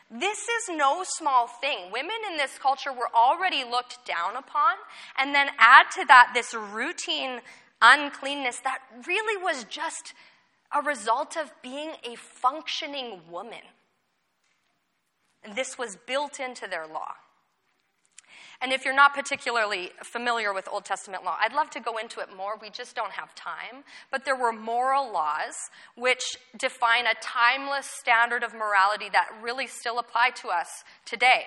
this 0.09 0.39
is 0.39 0.69
no 0.69 1.03
small 1.03 1.47
thing. 1.47 1.91
Women 1.91 2.15
in 2.31 2.37
this 2.37 2.57
culture 2.57 2.93
were 2.93 3.09
already 3.13 3.63
looked 3.63 4.05
down 4.05 4.37
upon, 4.37 4.75
and 5.17 5.35
then 5.35 5.49
add 5.57 5.91
to 5.95 6.05
that 6.05 6.31
this 6.33 6.53
routine 6.53 7.41
uncleanness 7.81 8.59
that 8.61 8.79
really 9.05 9.41
was 9.41 9.65
just 9.65 10.13
a 10.75 10.81
result 10.81 11.37
of 11.37 11.51
being 11.61 11.91
a 12.03 12.15
functioning 12.15 13.21
woman. 13.29 13.61
And 15.43 15.55
this 15.55 15.77
was 15.77 15.97
built 16.07 16.39
into 16.39 16.67
their 16.67 16.87
law. 16.87 17.13
And 18.61 18.71
if 18.71 18.83
you're 18.85 18.95
not 18.95 19.13
particularly 19.13 19.91
familiar 20.03 20.53
with 20.53 20.67
Old 20.71 20.85
Testament 20.85 21.23
law, 21.23 21.37
I'd 21.39 21.53
love 21.53 21.69
to 21.71 21.79
go 21.79 21.97
into 21.97 22.19
it 22.21 22.29
more. 22.35 22.57
We 22.61 22.69
just 22.69 22.95
don't 22.95 23.11
have 23.11 23.35
time. 23.35 23.83
But 24.11 24.25
there 24.25 24.35
were 24.35 24.51
moral 24.51 25.11
laws 25.11 25.53
which 25.95 26.23
define 26.57 27.05
a 27.05 27.13
timeless 27.21 27.85
standard 27.85 28.43
of 28.43 28.53
morality 28.53 29.09
that 29.11 29.29
really 29.41 29.67
still 29.67 29.99
apply 29.99 30.31
to 30.41 30.49
us 30.49 30.83
today. 31.05 31.45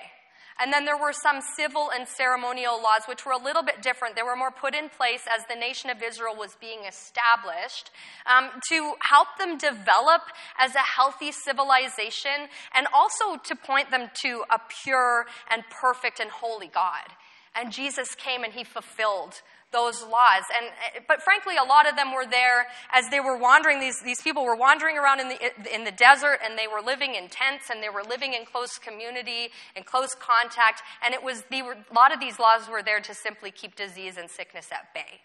And 0.61 0.71
then 0.71 0.85
there 0.85 0.97
were 0.97 1.11
some 1.11 1.39
civil 1.57 1.89
and 1.89 2.07
ceremonial 2.07 2.75
laws 2.77 3.07
which 3.07 3.25
were 3.25 3.31
a 3.31 3.43
little 3.43 3.63
bit 3.63 3.81
different. 3.81 4.15
They 4.15 4.21
were 4.21 4.35
more 4.35 4.51
put 4.51 4.75
in 4.75 4.89
place 4.89 5.23
as 5.35 5.43
the 5.49 5.55
nation 5.55 5.89
of 5.89 6.03
Israel 6.03 6.35
was 6.37 6.55
being 6.61 6.85
established 6.87 7.89
um, 8.27 8.51
to 8.69 8.93
help 9.01 9.27
them 9.39 9.57
develop 9.57 10.21
as 10.59 10.75
a 10.75 10.79
healthy 10.79 11.31
civilization 11.31 12.47
and 12.75 12.85
also 12.93 13.37
to 13.43 13.55
point 13.55 13.89
them 13.89 14.11
to 14.21 14.43
a 14.51 14.59
pure 14.83 15.25
and 15.49 15.63
perfect 15.71 16.19
and 16.19 16.29
holy 16.29 16.67
God. 16.67 17.09
And 17.55 17.71
Jesus 17.71 18.13
came 18.13 18.43
and 18.43 18.53
he 18.53 18.63
fulfilled 18.63 19.41
those 19.71 20.01
laws. 20.03 20.43
And, 20.57 20.67
eh, 20.95 20.99
but 21.07 21.21
frankly, 21.21 21.55
a 21.57 21.63
lot 21.63 21.87
of 21.87 21.95
them 21.95 22.13
were 22.13 22.25
there 22.25 22.67
as 22.91 23.09
they 23.09 23.19
were 23.19 23.37
wandering. 23.37 23.79
These, 23.79 24.01
these 24.01 24.21
people 24.21 24.43
were 24.43 24.55
wandering 24.55 24.97
around 24.97 25.19
in 25.19 25.29
the, 25.29 25.73
in 25.73 25.83
the 25.83 25.91
desert 25.91 26.39
and 26.43 26.57
they 26.57 26.67
were 26.67 26.81
living 26.85 27.15
in 27.15 27.29
tents 27.29 27.69
and 27.69 27.81
they 27.81 27.89
were 27.89 28.03
living 28.03 28.33
in 28.33 28.45
close 28.45 28.77
community, 28.77 29.49
in 29.75 29.83
close 29.83 30.13
contact. 30.15 30.81
And 31.03 31.13
it 31.13 31.23
was, 31.23 31.43
were, 31.51 31.77
a 31.89 31.93
lot 31.93 32.13
of 32.13 32.19
these 32.19 32.39
laws 32.39 32.69
were 32.69 32.83
there 32.83 32.99
to 32.99 33.13
simply 33.13 33.51
keep 33.51 33.75
disease 33.75 34.17
and 34.17 34.29
sickness 34.29 34.69
at 34.71 34.93
bay. 34.93 35.21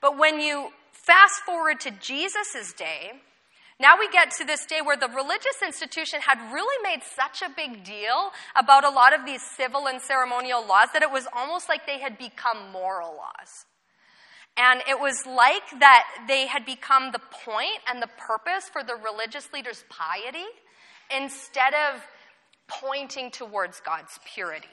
But 0.00 0.18
when 0.18 0.40
you 0.40 0.70
fast 0.92 1.40
forward 1.46 1.80
to 1.80 1.90
Jesus' 1.90 2.72
day, 2.76 3.12
now 3.80 3.98
we 3.98 4.08
get 4.08 4.30
to 4.38 4.44
this 4.44 4.64
day 4.66 4.80
where 4.84 4.96
the 4.96 5.08
religious 5.08 5.60
institution 5.64 6.20
had 6.20 6.38
really 6.52 6.80
made 6.82 7.02
such 7.02 7.42
a 7.42 7.52
big 7.54 7.84
deal 7.84 8.30
about 8.54 8.84
a 8.84 8.90
lot 8.90 9.12
of 9.12 9.26
these 9.26 9.42
civil 9.56 9.88
and 9.88 10.00
ceremonial 10.00 10.64
laws 10.64 10.88
that 10.92 11.02
it 11.02 11.10
was 11.10 11.26
almost 11.34 11.68
like 11.68 11.86
they 11.86 11.98
had 11.98 12.16
become 12.16 12.70
moral 12.72 13.16
laws. 13.16 13.66
And 14.56 14.82
it 14.88 15.00
was 15.00 15.26
like 15.26 15.80
that 15.80 16.04
they 16.28 16.46
had 16.46 16.64
become 16.64 17.10
the 17.10 17.18
point 17.44 17.80
and 17.88 18.00
the 18.00 18.08
purpose 18.16 18.68
for 18.72 18.84
the 18.84 18.94
religious 18.94 19.52
leaders' 19.52 19.84
piety 19.88 20.46
instead 21.14 21.74
of 21.74 22.00
pointing 22.68 23.32
towards 23.32 23.80
God's 23.80 24.20
purity. 24.32 24.68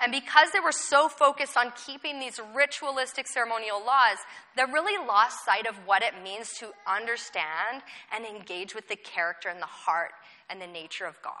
And 0.00 0.10
because 0.12 0.50
they 0.52 0.60
were 0.60 0.72
so 0.72 1.08
focused 1.08 1.56
on 1.56 1.72
keeping 1.86 2.18
these 2.18 2.40
ritualistic 2.54 3.26
ceremonial 3.28 3.78
laws, 3.78 4.18
they 4.56 4.64
really 4.64 4.98
lost 5.06 5.44
sight 5.44 5.66
of 5.66 5.76
what 5.86 6.02
it 6.02 6.14
means 6.22 6.52
to 6.58 6.72
understand 6.86 7.82
and 8.14 8.24
engage 8.24 8.74
with 8.74 8.88
the 8.88 8.96
character 8.96 9.48
and 9.48 9.60
the 9.60 9.66
heart 9.66 10.12
and 10.50 10.60
the 10.60 10.66
nature 10.66 11.06
of 11.06 11.20
God. 11.22 11.32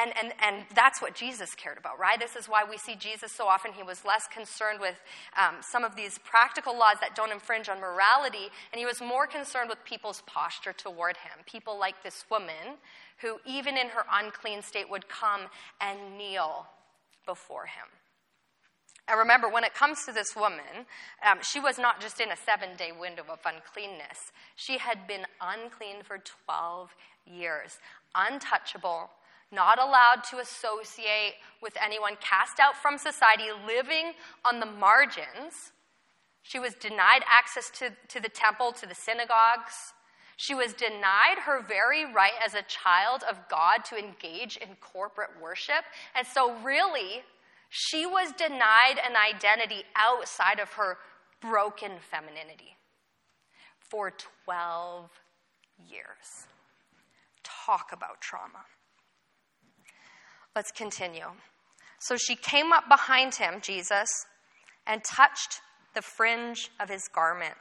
And, 0.00 0.12
and, 0.22 0.32
and 0.40 0.64
that's 0.76 1.02
what 1.02 1.14
Jesus 1.14 1.54
cared 1.54 1.76
about, 1.76 1.98
right? 1.98 2.20
This 2.20 2.36
is 2.36 2.46
why 2.48 2.62
we 2.68 2.76
see 2.76 2.94
Jesus 2.94 3.32
so 3.32 3.46
often. 3.48 3.72
He 3.72 3.82
was 3.82 4.04
less 4.04 4.28
concerned 4.28 4.80
with 4.80 4.94
um, 5.36 5.56
some 5.60 5.82
of 5.82 5.96
these 5.96 6.18
practical 6.18 6.78
laws 6.78 6.98
that 7.00 7.16
don't 7.16 7.32
infringe 7.32 7.68
on 7.68 7.80
morality, 7.80 8.48
and 8.72 8.78
he 8.78 8.86
was 8.86 9.00
more 9.00 9.26
concerned 9.26 9.68
with 9.68 9.84
people's 9.84 10.22
posture 10.26 10.72
toward 10.72 11.16
him. 11.16 11.44
People 11.46 11.78
like 11.78 12.04
this 12.04 12.24
woman 12.30 12.78
who, 13.22 13.38
even 13.44 13.76
in 13.76 13.88
her 13.88 14.04
unclean 14.12 14.62
state, 14.62 14.88
would 14.88 15.08
come 15.08 15.42
and 15.80 16.16
kneel 16.16 16.66
before 17.28 17.66
him. 17.66 17.86
And 19.06 19.18
remember, 19.18 19.48
when 19.48 19.64
it 19.64 19.74
comes 19.74 20.04
to 20.04 20.12
this 20.12 20.34
woman, 20.34 20.86
um, 21.24 21.38
she 21.42 21.60
was 21.60 21.78
not 21.78 22.00
just 22.00 22.20
in 22.20 22.30
a 22.32 22.36
seven 22.36 22.70
day 22.76 22.90
window 22.90 23.22
of 23.30 23.40
uncleanness. 23.44 24.32
She 24.56 24.78
had 24.78 25.06
been 25.06 25.26
unclean 25.40 26.02
for 26.02 26.18
12 26.46 26.94
years, 27.26 27.78
untouchable, 28.14 29.10
not 29.52 29.78
allowed 29.78 30.24
to 30.30 30.38
associate 30.38 31.34
with 31.62 31.74
anyone, 31.82 32.16
cast 32.20 32.60
out 32.60 32.76
from 32.76 32.98
society, 32.98 33.44
living 33.66 34.12
on 34.44 34.60
the 34.60 34.66
margins. 34.66 35.72
She 36.42 36.58
was 36.58 36.74
denied 36.74 37.24
access 37.28 37.70
to, 37.78 37.92
to 38.08 38.20
the 38.20 38.28
temple, 38.28 38.72
to 38.72 38.86
the 38.86 38.94
synagogues. 38.94 39.92
She 40.40 40.54
was 40.54 40.72
denied 40.72 41.38
her 41.46 41.60
very 41.66 42.04
right 42.04 42.32
as 42.46 42.54
a 42.54 42.62
child 42.62 43.24
of 43.28 43.48
God 43.50 43.84
to 43.86 43.98
engage 43.98 44.56
in 44.56 44.68
corporate 44.80 45.30
worship. 45.42 45.84
And 46.14 46.24
so, 46.24 46.54
really, 46.60 47.22
she 47.70 48.06
was 48.06 48.30
denied 48.38 49.00
an 49.04 49.16
identity 49.16 49.82
outside 49.96 50.60
of 50.60 50.70
her 50.74 50.98
broken 51.40 51.90
femininity 52.08 52.76
for 53.90 54.12
12 54.46 55.10
years. 55.90 56.46
Talk 57.42 57.90
about 57.92 58.20
trauma. 58.20 58.64
Let's 60.54 60.70
continue. 60.70 61.32
So 61.98 62.16
she 62.16 62.36
came 62.36 62.72
up 62.72 62.88
behind 62.88 63.34
him, 63.34 63.60
Jesus, 63.60 64.08
and 64.86 65.02
touched 65.02 65.60
the 65.96 66.02
fringe 66.02 66.70
of 66.78 66.88
his 66.88 67.08
garment 67.12 67.54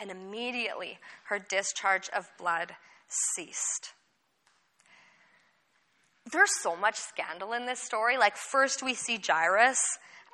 and 0.00 0.10
immediately 0.10 0.98
her 1.24 1.38
discharge 1.38 2.08
of 2.10 2.30
blood 2.38 2.72
ceased. 3.08 3.92
There's 6.30 6.60
so 6.62 6.76
much 6.76 6.96
scandal 6.96 7.52
in 7.52 7.66
this 7.66 7.80
story. 7.80 8.16
Like, 8.16 8.36
first 8.36 8.82
we 8.82 8.94
see 8.94 9.20
Jairus, 9.24 9.80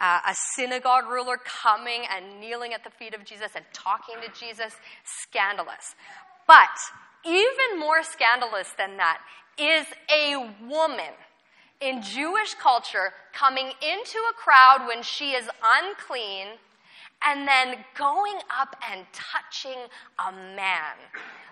uh, 0.00 0.20
a 0.28 0.34
synagogue 0.54 1.08
ruler, 1.08 1.38
coming 1.38 2.02
and 2.14 2.40
kneeling 2.40 2.74
at 2.74 2.84
the 2.84 2.90
feet 2.90 3.14
of 3.14 3.24
Jesus 3.24 3.52
and 3.56 3.64
talking 3.72 4.16
to 4.22 4.38
Jesus. 4.38 4.74
Scandalous. 5.22 5.94
But 6.46 6.68
even 7.24 7.80
more 7.80 8.02
scandalous 8.02 8.68
than 8.76 8.98
that 8.98 9.20
is 9.58 9.86
a 10.14 10.36
woman 10.68 11.12
in 11.80 12.02
Jewish 12.02 12.54
culture 12.54 13.12
coming 13.32 13.66
into 13.66 14.18
a 14.30 14.34
crowd 14.34 14.86
when 14.86 15.02
she 15.02 15.32
is 15.32 15.48
unclean 15.82 16.58
and 17.24 17.46
then 17.48 17.76
going 17.96 18.38
up 18.58 18.76
and 18.90 19.04
touching 19.12 19.78
a 20.18 20.32
man. 20.32 20.96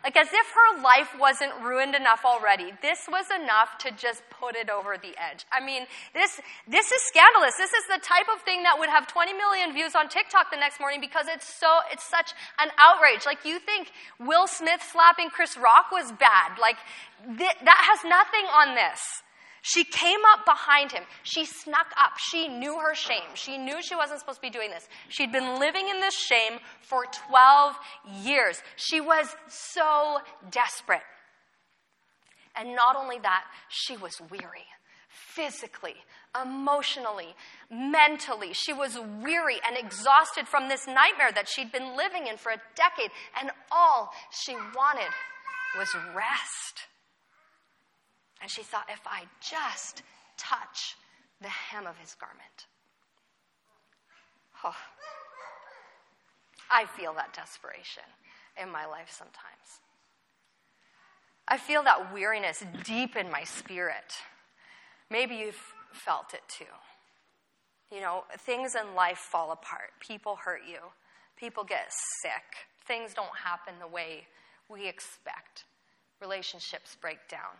Like 0.04 0.16
as 0.16 0.28
if 0.32 0.46
her 0.54 0.82
life 0.82 1.10
wasn't 1.18 1.52
ruined 1.64 1.96
enough 1.96 2.22
already. 2.24 2.72
This 2.80 3.08
was 3.10 3.26
enough 3.34 3.76
to 3.78 3.90
just 3.90 4.22
put 4.30 4.54
it 4.54 4.70
over 4.70 4.96
the 4.96 5.10
edge. 5.18 5.44
I 5.50 5.64
mean, 5.64 5.82
this, 6.14 6.40
this 6.68 6.92
is 6.92 7.02
scandalous. 7.08 7.56
This 7.58 7.72
is 7.72 7.84
the 7.88 7.98
type 7.98 8.26
of 8.32 8.40
thing 8.42 8.62
that 8.62 8.78
would 8.78 8.88
have 8.88 9.08
20 9.08 9.32
million 9.32 9.72
views 9.72 9.96
on 9.96 10.08
TikTok 10.08 10.52
the 10.52 10.58
next 10.58 10.78
morning 10.78 11.00
because 11.00 11.26
it's 11.28 11.48
so, 11.52 11.80
it's 11.90 12.04
such 12.04 12.30
an 12.60 12.70
outrage. 12.78 13.26
Like 13.26 13.44
you 13.44 13.58
think 13.58 13.90
Will 14.20 14.46
Smith 14.46 14.80
slapping 14.92 15.30
Chris 15.30 15.56
Rock 15.56 15.90
was 15.90 16.12
bad. 16.12 16.56
Like 16.60 16.76
th- 17.26 17.58
that 17.64 17.82
has 17.90 18.08
nothing 18.08 18.46
on 18.46 18.76
this. 18.76 19.00
She 19.66 19.82
came 19.82 20.20
up 20.32 20.44
behind 20.44 20.92
him. 20.92 21.02
She 21.24 21.44
snuck 21.44 21.88
up. 22.00 22.12
She 22.30 22.46
knew 22.46 22.78
her 22.78 22.94
shame. 22.94 23.34
She 23.34 23.58
knew 23.58 23.82
she 23.82 23.96
wasn't 23.96 24.20
supposed 24.20 24.38
to 24.38 24.42
be 24.42 24.48
doing 24.48 24.70
this. 24.70 24.88
She'd 25.08 25.32
been 25.32 25.58
living 25.58 25.88
in 25.88 26.00
this 26.00 26.14
shame 26.14 26.60
for 26.82 27.04
12 27.28 27.74
years. 28.22 28.62
She 28.76 29.00
was 29.00 29.26
so 29.48 30.18
desperate. 30.52 31.02
And 32.54 32.76
not 32.76 32.94
only 32.94 33.18
that, 33.18 33.42
she 33.68 33.96
was 33.96 34.20
weary 34.30 34.66
physically, 35.08 35.96
emotionally, 36.40 37.34
mentally. 37.68 38.52
She 38.52 38.72
was 38.72 38.96
weary 39.20 39.56
and 39.66 39.76
exhausted 39.76 40.46
from 40.46 40.68
this 40.68 40.86
nightmare 40.86 41.32
that 41.34 41.48
she'd 41.48 41.72
been 41.72 41.96
living 41.96 42.28
in 42.28 42.36
for 42.36 42.52
a 42.52 42.62
decade. 42.76 43.10
And 43.40 43.50
all 43.72 44.12
she 44.30 44.54
wanted 44.54 45.10
was 45.76 45.88
rest. 46.14 46.86
And 48.40 48.50
she 48.50 48.62
thought, 48.62 48.86
if 48.90 49.00
I 49.06 49.24
just 49.40 50.02
touch 50.36 50.96
the 51.40 51.48
hem 51.48 51.86
of 51.86 51.96
his 51.98 52.14
garment. 52.14 52.66
Oh, 54.64 54.74
I 56.70 56.86
feel 56.86 57.12
that 57.14 57.34
desperation 57.34 58.02
in 58.60 58.70
my 58.70 58.86
life 58.86 59.08
sometimes. 59.10 59.80
I 61.48 61.58
feel 61.58 61.82
that 61.84 62.12
weariness 62.12 62.64
deep 62.84 63.16
in 63.16 63.30
my 63.30 63.44
spirit. 63.44 64.14
Maybe 65.10 65.36
you've 65.36 65.62
felt 65.92 66.34
it 66.34 66.42
too. 66.48 66.64
You 67.94 68.00
know, 68.00 68.24
things 68.38 68.74
in 68.74 68.94
life 68.96 69.18
fall 69.18 69.52
apart. 69.52 69.90
People 70.00 70.36
hurt 70.36 70.62
you. 70.68 70.78
People 71.36 71.62
get 71.62 71.86
sick. 72.20 72.66
Things 72.86 73.14
don't 73.14 73.36
happen 73.36 73.74
the 73.78 73.86
way 73.86 74.26
we 74.68 74.88
expect. 74.88 75.64
Relationships 76.20 76.96
break 77.00 77.18
down 77.28 77.54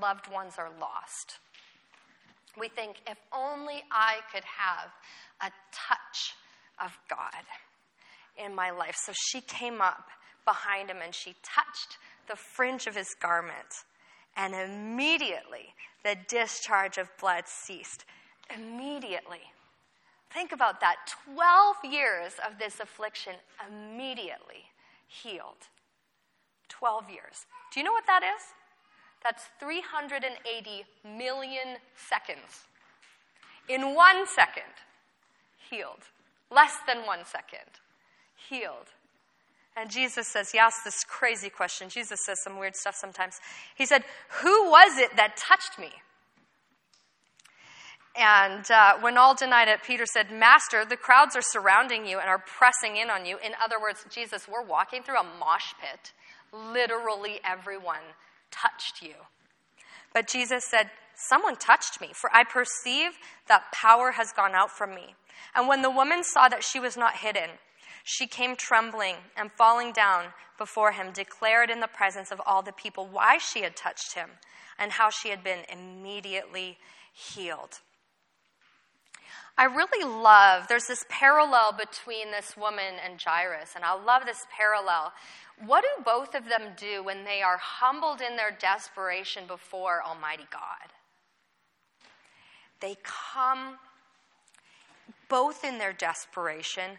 loved 0.00 0.30
ones 0.30 0.54
are 0.58 0.70
lost. 0.80 1.38
we 2.58 2.68
think, 2.68 2.96
if 3.08 3.18
only 3.32 3.82
I 3.90 4.18
could 4.32 4.44
have 4.44 4.90
a 5.40 5.50
touch 5.72 6.34
of 6.84 6.96
God 7.08 7.42
in 8.36 8.54
my 8.54 8.70
life. 8.70 8.96
So 8.96 9.12
she 9.12 9.40
came 9.40 9.80
up 9.80 10.08
behind 10.44 10.90
him 10.90 10.98
and 11.02 11.14
she 11.14 11.34
touched 11.42 11.98
the 12.28 12.36
fringe 12.36 12.86
of 12.86 12.96
his 12.96 13.14
garment, 13.20 13.84
and 14.36 14.54
immediately 14.54 15.74
the 16.04 16.16
discharge 16.28 16.96
of 16.96 17.08
blood 17.20 17.44
ceased. 17.46 18.04
Immediately. 18.54 19.42
Think 20.32 20.52
about 20.52 20.80
that. 20.80 20.96
12 21.34 21.76
years 21.84 22.32
of 22.46 22.58
this 22.58 22.80
affliction 22.80 23.34
immediately 23.68 24.64
healed. 25.06 25.68
12 26.68 27.10
years. 27.10 27.46
Do 27.72 27.80
you 27.80 27.84
know 27.84 27.92
what 27.92 28.06
that 28.06 28.22
is? 28.22 28.42
That's 29.24 29.44
380 29.58 30.84
million 31.16 31.78
seconds. 31.96 32.68
In 33.68 33.94
one 33.94 34.26
second, 34.26 34.62
healed. 35.70 36.04
Less 36.50 36.74
than 36.86 37.06
one 37.06 37.24
second, 37.24 37.80
healed. 38.48 38.92
And 39.76 39.90
Jesus 39.90 40.28
says, 40.28 40.50
He 40.50 40.58
asked 40.58 40.84
this 40.84 41.02
crazy 41.08 41.48
question. 41.48 41.88
Jesus 41.88 42.20
says 42.24 42.38
some 42.44 42.58
weird 42.58 42.76
stuff 42.76 42.94
sometimes. 42.94 43.40
He 43.74 43.86
said, 43.86 44.04
Who 44.42 44.70
was 44.70 44.98
it 44.98 45.16
that 45.16 45.38
touched 45.38 45.78
me? 45.78 45.90
And 48.16 48.70
uh, 48.70 48.98
when 49.00 49.18
all 49.18 49.34
denied 49.34 49.66
it, 49.66 49.80
Peter 49.84 50.04
said, 50.06 50.30
Master, 50.30 50.84
the 50.84 50.96
crowds 50.96 51.34
are 51.34 51.42
surrounding 51.42 52.06
you 52.06 52.20
and 52.20 52.28
are 52.28 52.38
pressing 52.38 52.96
in 52.96 53.10
on 53.10 53.26
you. 53.26 53.38
In 53.44 53.52
other 53.64 53.80
words, 53.80 54.04
Jesus, 54.08 54.46
we're 54.46 54.62
walking 54.62 55.02
through 55.02 55.18
a 55.18 55.24
mosh 55.40 55.72
pit. 55.80 56.12
Literally 56.52 57.40
everyone 57.42 58.04
touched 58.54 59.02
you. 59.02 59.14
But 60.12 60.28
Jesus 60.28 60.64
said, 60.70 60.90
Someone 61.16 61.56
touched 61.56 62.00
me, 62.00 62.10
for 62.12 62.28
I 62.34 62.44
perceive 62.44 63.12
that 63.46 63.72
power 63.72 64.12
has 64.12 64.32
gone 64.32 64.54
out 64.54 64.70
from 64.70 64.94
me. 64.94 65.14
And 65.54 65.68
when 65.68 65.82
the 65.82 65.90
woman 65.90 66.24
saw 66.24 66.48
that 66.48 66.64
she 66.64 66.80
was 66.80 66.96
not 66.96 67.18
hidden, 67.18 67.50
she 68.02 68.26
came 68.26 68.56
trembling 68.56 69.16
and 69.36 69.52
falling 69.52 69.92
down 69.92 70.26
before 70.58 70.92
him, 70.92 71.12
declared 71.12 71.70
in 71.70 71.80
the 71.80 71.88
presence 71.88 72.30
of 72.30 72.40
all 72.44 72.62
the 72.62 72.72
people 72.72 73.06
why 73.06 73.38
she 73.38 73.62
had 73.62 73.76
touched 73.76 74.14
him 74.14 74.30
and 74.78 74.92
how 74.92 75.08
she 75.08 75.30
had 75.30 75.42
been 75.42 75.60
immediately 75.72 76.78
healed. 77.12 77.80
I 79.56 79.64
really 79.64 80.04
love, 80.04 80.66
there's 80.68 80.86
this 80.86 81.04
parallel 81.08 81.72
between 81.78 82.32
this 82.32 82.56
woman 82.56 82.94
and 83.04 83.20
Jairus, 83.20 83.72
and 83.76 83.84
I 83.84 83.94
love 83.94 84.24
this 84.26 84.46
parallel. 84.56 85.12
What 85.64 85.82
do 85.82 86.02
both 86.04 86.34
of 86.34 86.48
them 86.48 86.72
do 86.76 87.04
when 87.04 87.24
they 87.24 87.40
are 87.40 87.58
humbled 87.58 88.20
in 88.20 88.36
their 88.36 88.50
desperation 88.50 89.46
before 89.46 90.02
Almighty 90.02 90.46
God? 90.50 90.90
They 92.80 92.96
come 93.04 93.78
both 95.28 95.64
in 95.64 95.78
their 95.78 95.92
desperation, 95.92 96.98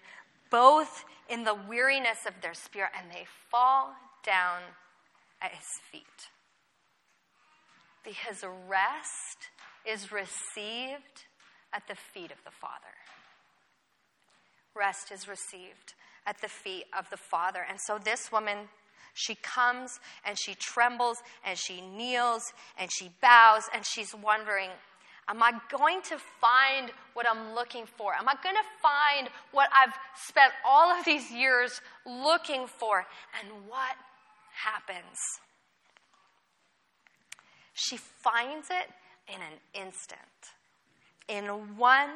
both 0.50 1.04
in 1.30 1.44
the 1.44 1.58
weariness 1.68 2.26
of 2.26 2.34
their 2.42 2.54
spirit, 2.54 2.92
and 2.98 3.12
they 3.12 3.26
fall 3.52 3.94
down 4.26 4.62
at 5.42 5.52
his 5.52 5.68
feet. 5.92 6.30
Because 8.06 8.46
rest 8.68 9.50
is 9.86 10.12
received 10.12 11.26
at 11.76 11.88
the 11.88 11.96
feet 11.96 12.32
of 12.32 12.42
the 12.46 12.52
Father. 12.52 12.96
Rest 14.74 15.12
is 15.12 15.28
received 15.28 15.94
at 16.26 16.42
the 16.42 16.48
feet 16.48 16.86
of 16.98 17.10
the 17.10 17.18
Father. 17.18 17.66
And 17.68 17.80
so 17.80 17.98
this 17.98 18.32
woman, 18.32 18.70
she 19.14 19.36
comes 19.36 20.00
and 20.26 20.38
she 20.40 20.56
trembles 20.56 21.18
and 21.46 21.58
she 21.58 21.82
kneels 21.82 22.54
and 22.80 22.90
she 22.92 23.12
bows 23.22 23.64
and 23.74 23.86
she's 23.86 24.16
wondering, 24.16 24.70
Am 25.28 25.42
I 25.42 25.54
going 25.72 26.02
to 26.04 26.18
find 26.40 26.92
what 27.14 27.26
I'm 27.28 27.56
looking 27.56 27.88
for? 27.98 28.14
Am 28.14 28.30
I 28.30 28.36
going 28.44 28.56
to 28.56 28.70
find 28.80 29.28
what 29.52 29.70
I've 29.74 29.94
spent 30.24 30.52
all 30.64 30.92
of 30.92 31.04
these 31.04 31.32
years 31.32 31.82
looking 32.06 32.68
for? 32.68 33.08
And 33.40 33.68
what 33.68 33.96
happens? 34.54 35.18
She 37.74 37.98
finds 37.98 38.68
it 38.70 38.88
in 39.28 39.42
an 39.42 39.58
instant 39.74 40.55
in 41.28 41.46
one 41.78 42.12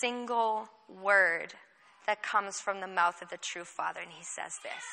single 0.00 0.68
word 1.02 1.54
that 2.06 2.22
comes 2.22 2.60
from 2.60 2.80
the 2.80 2.86
mouth 2.86 3.20
of 3.20 3.28
the 3.28 3.38
true 3.38 3.64
Father. 3.64 4.00
And 4.00 4.10
he 4.10 4.24
says 4.24 4.52
this 4.62 4.84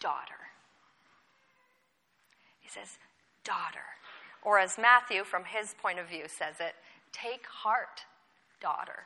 daughter. 0.00 0.50
He 2.60 2.68
says, 2.68 2.98
daughter. 3.44 3.86
Or 4.42 4.58
as 4.58 4.76
Matthew, 4.76 5.24
from 5.24 5.44
his 5.44 5.74
point 5.80 5.98
of 5.98 6.08
view, 6.08 6.24
says 6.26 6.56
it, 6.60 6.74
take 7.12 7.46
heart, 7.46 8.02
daughter. 8.60 9.04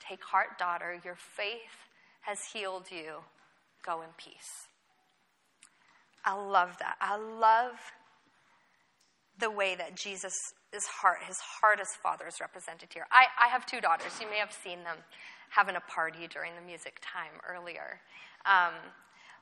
Take 0.00 0.24
heart, 0.24 0.58
daughter. 0.58 1.00
Your 1.04 1.16
faith 1.16 1.86
has 2.22 2.38
healed 2.52 2.86
you. 2.90 3.16
Go 3.84 4.02
in 4.02 4.08
peace. 4.16 4.66
I 6.24 6.34
love 6.34 6.76
that. 6.78 6.96
I 7.00 7.16
love 7.16 7.74
the 9.38 9.50
way 9.50 9.74
that 9.76 9.96
Jesus 9.96 10.34
his 10.72 10.84
heart, 10.84 11.18
his 11.26 11.38
heart 11.38 11.80
as 11.80 11.88
father 12.02 12.26
is 12.26 12.40
represented 12.40 12.90
here. 12.92 13.06
I, 13.10 13.26
I 13.46 13.48
have 13.48 13.64
two 13.64 13.80
daughters. 13.80 14.12
You 14.20 14.28
may 14.28 14.36
have 14.36 14.52
seen 14.52 14.84
them 14.84 14.96
having 15.50 15.76
a 15.76 15.80
party 15.80 16.28
during 16.28 16.52
the 16.54 16.60
music 16.60 17.00
time 17.00 17.40
earlier. 17.48 18.00
Um, 18.44 18.74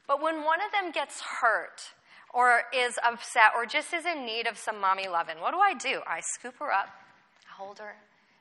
but 0.07 0.23
when 0.23 0.45
one 0.45 0.61
of 0.61 0.71
them 0.71 0.93
gets 0.93 1.21
hurt 1.21 1.83
or 2.33 2.63
is 2.73 2.95
upset 3.05 3.53
or 3.57 3.67
just 3.67 3.93
is 3.93 4.07
in 4.07 4.25
need 4.25 4.47
of 4.47 4.57
some 4.57 4.81
mommy 4.81 5.09
loving, 5.09 5.41
what 5.41 5.53
do 5.53 5.59
I 5.59 5.75
do? 5.75 6.01
I 6.07 6.21
scoop 6.39 6.55
her 6.59 6.73
up, 6.73 6.89
I 7.45 7.53
hold 7.63 7.79
her, 7.79 7.97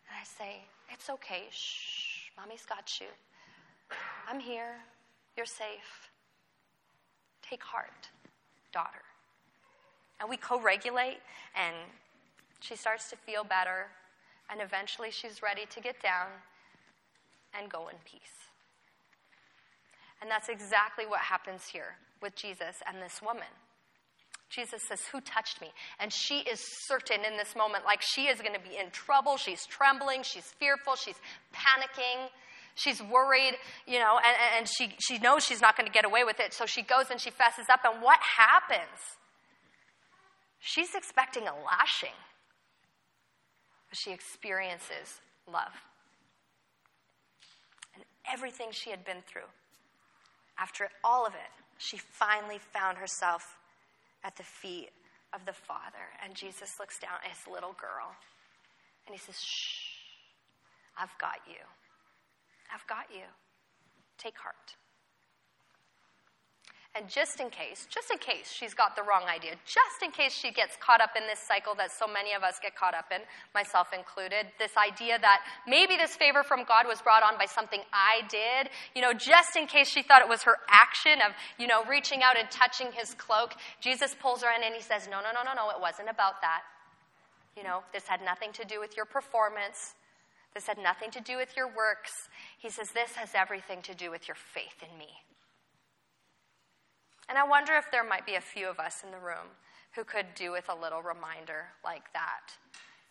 and 0.10 0.16
I 0.20 0.24
say, 0.24 0.66
It's 0.92 1.10
okay. 1.10 1.44
Shh, 1.50 2.30
mommy's 2.38 2.66
got 2.66 3.00
you. 3.02 3.08
I'm 4.30 4.40
here. 4.40 4.76
You're 5.36 5.46
safe. 5.46 6.12
Take 7.42 7.64
heart, 7.64 8.10
daughter. 8.72 9.02
And 10.20 10.30
we 10.30 10.38
co 10.38 10.60
regulate 10.60 11.20
and 11.56 11.76
she 12.60 12.76
starts 12.76 13.10
to 13.10 13.16
feel 13.16 13.44
better, 13.44 13.88
and 14.50 14.62
eventually 14.62 15.12
she's 15.12 15.42
ready 15.42 15.66
to 15.70 15.82
get 15.82 16.02
down 16.02 16.28
and 17.58 17.70
go 17.70 17.88
in 17.88 17.96
peace. 18.06 18.22
And 20.22 20.30
that's 20.32 20.50
exactly 20.50 21.06
what 21.06 21.22
happens 21.22 21.68
here 21.68 21.98
with 22.22 22.36
Jesus 22.36 22.78
and 22.88 23.02
this 23.02 23.22
woman. 23.22 23.52
Jesus 24.50 24.82
says, 24.88 25.02
Who 25.12 25.22
touched 25.22 25.62
me? 25.62 25.72
And 26.00 26.12
she 26.14 26.40
is 26.40 26.62
certain 26.88 27.26
in 27.26 27.38
this 27.38 27.56
moment, 27.56 27.84
like 27.86 28.02
she 28.02 28.28
is 28.28 28.40
going 28.42 28.54
to 28.54 28.60
be 28.60 28.78
in 28.78 28.90
trouble. 28.92 29.38
She's 29.38 29.66
trembling, 29.66 30.24
she's 30.24 30.46
fearful, 30.60 30.96
she's 30.96 31.20
panicking, 31.54 32.30
she's 32.76 33.02
worried, 33.02 33.56
you 33.86 34.00
know, 34.00 34.18
and, 34.18 34.58
and 34.58 34.68
she, 34.68 34.96
she 35.00 35.20
knows 35.20 35.44
she's 35.44 35.62
not 35.62 35.76
going 35.76 35.88
to 35.88 35.94
get 35.94 36.06
away 36.06 36.24
with 36.24 36.40
it. 36.40 36.54
So 36.54 36.66
she 36.66 36.84
goes 36.84 37.12
and 37.12 37.20
she 37.20 37.32
fesses 37.32 37.66
up. 37.72 37.82
And 37.84 38.02
what 38.02 38.20
happens? 38.38 39.18
She's 40.60 40.96
expecting 40.96 41.44
a 41.44 41.54
lashing 41.54 42.16
she 43.92 44.12
experiences 44.12 45.22
love. 45.52 45.74
And 47.94 48.04
everything 48.32 48.68
she 48.72 48.90
had 48.90 49.06
been 49.06 49.22
through, 49.28 49.50
after 50.58 50.90
all 51.04 51.26
of 51.26 51.34
it, 51.34 51.52
she 51.78 51.98
finally 51.98 52.58
found 52.58 52.98
herself 52.98 53.58
at 54.24 54.36
the 54.36 54.44
feet 54.44 54.90
of 55.34 55.46
the 55.46 55.54
Father. 55.54 56.12
And 56.24 56.34
Jesus 56.34 56.80
looks 56.80 57.00
down 57.00 57.20
at 57.24 57.30
his 57.30 57.48
little 57.48 57.76
girl 57.80 58.16
and 59.06 59.14
he 59.14 59.20
says, 59.20 59.40
Shh, 59.40 59.96
I've 60.98 61.16
got 61.20 61.40
you. 61.48 61.62
I've 62.74 62.88
got 62.88 63.06
you. 63.14 63.26
Take 64.18 64.38
heart. 64.38 64.76
And 66.96 67.10
just 67.10 67.42
in 67.42 67.50
case, 67.50 67.88
just 67.92 68.10
in 68.10 68.18
case 68.18 68.48
she's 68.50 68.74
got 68.74 68.96
the 68.96 69.04
wrong 69.04 69.28
idea, 69.28 69.60
just 69.68 70.00
in 70.02 70.12
case 70.12 70.32
she 70.32 70.56
gets 70.56 70.78
caught 70.80 71.02
up 71.02 71.12
in 71.20 71.28
this 71.28 71.44
cycle 71.44 71.76
that 71.76 71.92
so 71.92 72.08
many 72.08 72.32
of 72.32 72.42
us 72.42 72.56
get 72.64 72.74
caught 72.74 72.96
up 72.96 73.12
in, 73.12 73.20
myself 73.54 73.92
included, 73.92 74.48
this 74.60 74.72
idea 74.80 75.20
that 75.20 75.44
maybe 75.68 75.98
this 75.98 76.16
favor 76.16 76.42
from 76.42 76.64
God 76.64 76.88
was 76.88 77.02
brought 77.02 77.22
on 77.22 77.38
by 77.38 77.52
something 77.52 77.82
I 77.92 78.24
did, 78.32 78.72
you 78.96 79.02
know, 79.02 79.12
just 79.12 79.60
in 79.60 79.68
case 79.68 79.92
she 79.92 80.04
thought 80.04 80.22
it 80.22 80.30
was 80.30 80.44
her 80.44 80.56
action 80.72 81.20
of, 81.20 81.36
you 81.60 81.68
know, 81.68 81.84
reaching 81.84 82.24
out 82.24 82.40
and 82.40 82.50
touching 82.50 82.96
his 82.96 83.14
cloak, 83.16 83.60
Jesus 83.82 84.16
pulls 84.16 84.42
her 84.42 84.50
in 84.56 84.64
and 84.64 84.74
he 84.74 84.82
says, 84.82 85.12
No, 85.12 85.20
no, 85.20 85.36
no, 85.36 85.44
no, 85.44 85.52
no, 85.52 85.76
it 85.76 85.82
wasn't 85.84 86.08
about 86.08 86.40
that. 86.40 86.64
You 87.58 87.64
know, 87.68 87.84
this 87.92 88.08
had 88.08 88.24
nothing 88.24 88.54
to 88.54 88.64
do 88.64 88.80
with 88.80 88.96
your 88.96 89.06
performance. 89.06 89.96
This 90.56 90.68
had 90.68 90.78
nothing 90.78 91.12
to 91.12 91.20
do 91.20 91.36
with 91.36 91.58
your 91.58 91.68
works. 91.68 92.32
He 92.58 92.70
says, 92.70 92.92
This 92.96 93.20
has 93.20 93.36
everything 93.36 93.82
to 93.84 93.94
do 93.94 94.12
with 94.12 94.30
your 94.30 94.40
faith 94.40 94.80
in 94.80 94.98
me. 94.98 95.12
And 97.28 97.38
I 97.38 97.44
wonder 97.44 97.74
if 97.76 97.86
there 97.92 98.04
might 98.04 98.26
be 98.26 98.36
a 98.36 98.42
few 98.42 98.68
of 98.70 98.80
us 98.80 99.04
in 99.04 99.12
the 99.12 99.18
room 99.18 99.50
who 99.96 100.04
could 100.04 100.28
do 100.36 100.52
with 100.52 100.70
a 100.70 100.76
little 100.76 101.02
reminder 101.02 101.66
like 101.84 102.12
that 102.14 102.52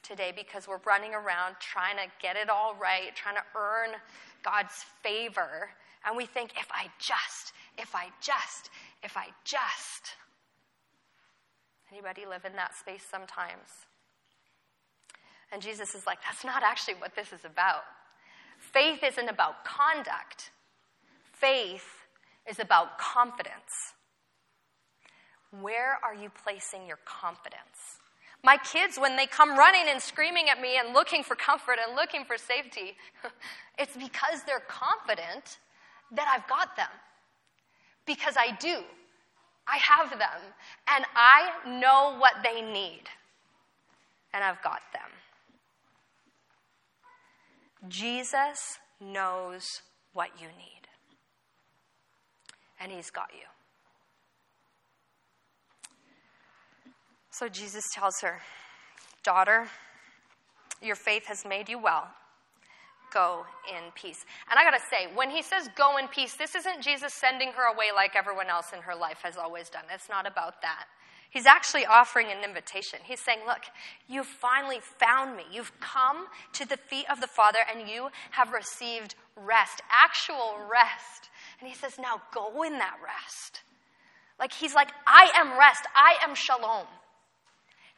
today 0.02 0.32
because 0.34 0.68
we're 0.68 0.80
running 0.86 1.14
around 1.14 1.56
trying 1.58 1.96
to 1.96 2.04
get 2.20 2.36
it 2.36 2.48
all 2.48 2.74
right, 2.80 3.14
trying 3.16 3.36
to 3.36 3.42
earn 3.56 3.90
God's 4.44 4.84
favor. 5.02 5.70
And 6.06 6.16
we 6.16 6.26
think, 6.26 6.52
if 6.58 6.68
I 6.70 6.88
just, 6.98 7.52
if 7.78 7.94
I 7.94 8.08
just, 8.20 8.70
if 9.02 9.16
I 9.16 9.28
just. 9.44 10.16
Anybody 11.90 12.26
live 12.28 12.44
in 12.44 12.54
that 12.56 12.76
space 12.76 13.04
sometimes? 13.10 13.86
And 15.50 15.62
Jesus 15.62 15.94
is 15.94 16.06
like, 16.06 16.18
that's 16.22 16.44
not 16.44 16.62
actually 16.62 16.94
what 16.94 17.14
this 17.16 17.32
is 17.32 17.44
about. 17.44 17.82
Faith 18.58 19.02
isn't 19.02 19.28
about 19.28 19.64
conduct, 19.64 20.50
faith 21.32 21.86
is 22.48 22.58
about 22.58 22.98
confidence. 22.98 23.94
Where 25.60 25.98
are 26.02 26.14
you 26.14 26.30
placing 26.42 26.86
your 26.86 26.98
confidence? 27.04 28.00
My 28.42 28.58
kids, 28.58 28.98
when 28.98 29.16
they 29.16 29.26
come 29.26 29.56
running 29.56 29.84
and 29.88 30.00
screaming 30.00 30.50
at 30.50 30.60
me 30.60 30.76
and 30.78 30.92
looking 30.92 31.22
for 31.22 31.34
comfort 31.34 31.78
and 31.84 31.96
looking 31.96 32.24
for 32.24 32.36
safety, 32.36 32.96
it's 33.78 33.96
because 33.96 34.42
they're 34.46 34.62
confident 34.68 35.58
that 36.12 36.28
I've 36.28 36.46
got 36.48 36.76
them. 36.76 36.90
Because 38.06 38.36
I 38.36 38.54
do. 38.56 38.82
I 39.66 39.78
have 39.78 40.10
them. 40.10 40.42
And 40.94 41.06
I 41.14 41.52
know 41.80 42.18
what 42.18 42.34
they 42.42 42.60
need. 42.60 43.04
And 44.34 44.44
I've 44.44 44.62
got 44.62 44.82
them. 44.92 45.10
Jesus 47.88 48.78
knows 49.00 49.82
what 50.12 50.30
you 50.38 50.48
need. 50.48 50.82
And 52.78 52.92
He's 52.92 53.10
got 53.10 53.30
you. 53.32 53.53
So 57.34 57.48
Jesus 57.48 57.82
tells 57.92 58.20
her, 58.20 58.38
Daughter, 59.24 59.66
your 60.80 60.94
faith 60.94 61.26
has 61.26 61.44
made 61.44 61.68
you 61.68 61.80
well. 61.80 62.06
Go 63.12 63.44
in 63.68 63.90
peace. 63.96 64.24
And 64.48 64.58
I 64.58 64.62
gotta 64.62 64.82
say, 64.88 65.08
when 65.12 65.30
he 65.30 65.42
says 65.42 65.68
go 65.76 65.96
in 65.96 66.06
peace, 66.06 66.34
this 66.34 66.54
isn't 66.54 66.80
Jesus 66.80 67.12
sending 67.12 67.48
her 67.52 67.74
away 67.74 67.86
like 67.94 68.14
everyone 68.14 68.48
else 68.48 68.66
in 68.72 68.80
her 68.82 68.94
life 68.94 69.18
has 69.24 69.36
always 69.36 69.68
done. 69.68 69.82
It's 69.92 70.08
not 70.08 70.28
about 70.28 70.62
that. 70.62 70.84
He's 71.30 71.46
actually 71.46 71.86
offering 71.86 72.28
an 72.28 72.44
invitation. 72.44 73.00
He's 73.02 73.20
saying, 73.20 73.40
Look, 73.44 73.62
you've 74.06 74.26
finally 74.26 74.78
found 75.00 75.36
me. 75.36 75.42
You've 75.50 75.72
come 75.80 76.26
to 76.52 76.68
the 76.68 76.76
feet 76.76 77.06
of 77.10 77.20
the 77.20 77.26
Father 77.26 77.58
and 77.68 77.88
you 77.88 78.10
have 78.30 78.52
received 78.52 79.16
rest, 79.34 79.82
actual 79.90 80.54
rest. 80.70 81.30
And 81.58 81.68
he 81.68 81.74
says, 81.74 81.98
Now 81.98 82.22
go 82.32 82.62
in 82.62 82.74
that 82.74 82.98
rest. 83.04 83.62
Like, 84.38 84.52
he's 84.52 84.74
like, 84.74 84.90
I 85.04 85.32
am 85.34 85.58
rest. 85.58 85.82
I 85.96 86.16
am 86.22 86.36
shalom. 86.36 86.86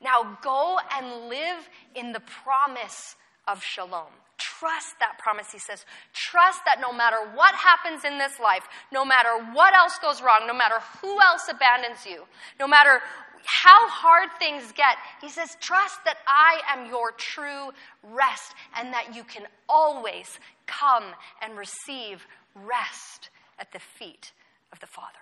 Now 0.02 0.38
go 0.42 0.78
and 0.96 1.28
live 1.28 1.68
in 1.94 2.12
the 2.12 2.20
promise 2.20 3.16
of 3.48 3.62
shalom. 3.62 4.12
Trust 4.38 4.98
that 5.00 5.18
promise, 5.18 5.50
he 5.52 5.58
says. 5.58 5.84
Trust 6.12 6.60
that 6.66 6.80
no 6.80 6.92
matter 6.92 7.16
what 7.34 7.54
happens 7.54 8.04
in 8.04 8.18
this 8.18 8.38
life, 8.38 8.68
no 8.92 9.04
matter 9.04 9.30
what 9.52 9.74
else 9.74 9.98
goes 10.00 10.20
wrong, 10.20 10.46
no 10.46 10.54
matter 10.54 10.76
who 11.00 11.20
else 11.20 11.48
abandons 11.48 12.04
you, 12.04 12.24
no 12.60 12.66
matter 12.66 13.00
how 13.44 13.88
hard 13.88 14.28
things 14.38 14.72
get, 14.72 14.96
he 15.20 15.28
says, 15.28 15.56
trust 15.60 16.04
that 16.04 16.18
I 16.26 16.60
am 16.68 16.90
your 16.90 17.12
true 17.12 17.70
rest 18.02 18.54
and 18.76 18.92
that 18.92 19.14
you 19.14 19.24
can 19.24 19.44
always 19.68 20.38
come 20.66 21.04
and 21.40 21.56
receive 21.56 22.26
rest 22.54 23.30
at 23.58 23.72
the 23.72 23.78
feet 23.78 24.32
of 24.72 24.80
the 24.80 24.86
Father. 24.86 25.18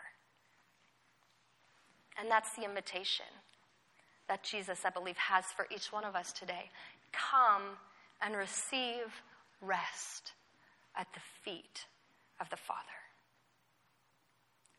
And 2.19 2.31
that's 2.31 2.55
the 2.57 2.65
invitation 2.65 3.27
that 4.29 4.43
Jesus, 4.43 4.81
I 4.85 4.91
believe, 4.91 5.17
has 5.17 5.45
for 5.57 5.67
each 5.75 5.93
one 5.93 6.05
of 6.05 6.15
us 6.15 6.33
today. 6.33 6.71
Come 7.13 7.63
and 8.23 8.37
receive 8.37 9.23
rest 9.61 10.33
at 10.97 11.07
the 11.15 11.21
feet 11.43 11.87
of 12.41 12.49
the 12.51 12.57
Father. 12.57 12.81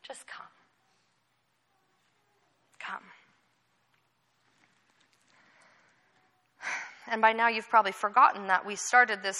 Just 0.06 0.26
come. 0.26 0.46
Come. 2.78 3.02
And 7.08 7.22
by 7.22 7.32
now, 7.32 7.48
you've 7.48 7.68
probably 7.68 7.92
forgotten 7.92 8.48
that 8.48 8.66
we 8.66 8.74
started 8.74 9.22
this 9.22 9.38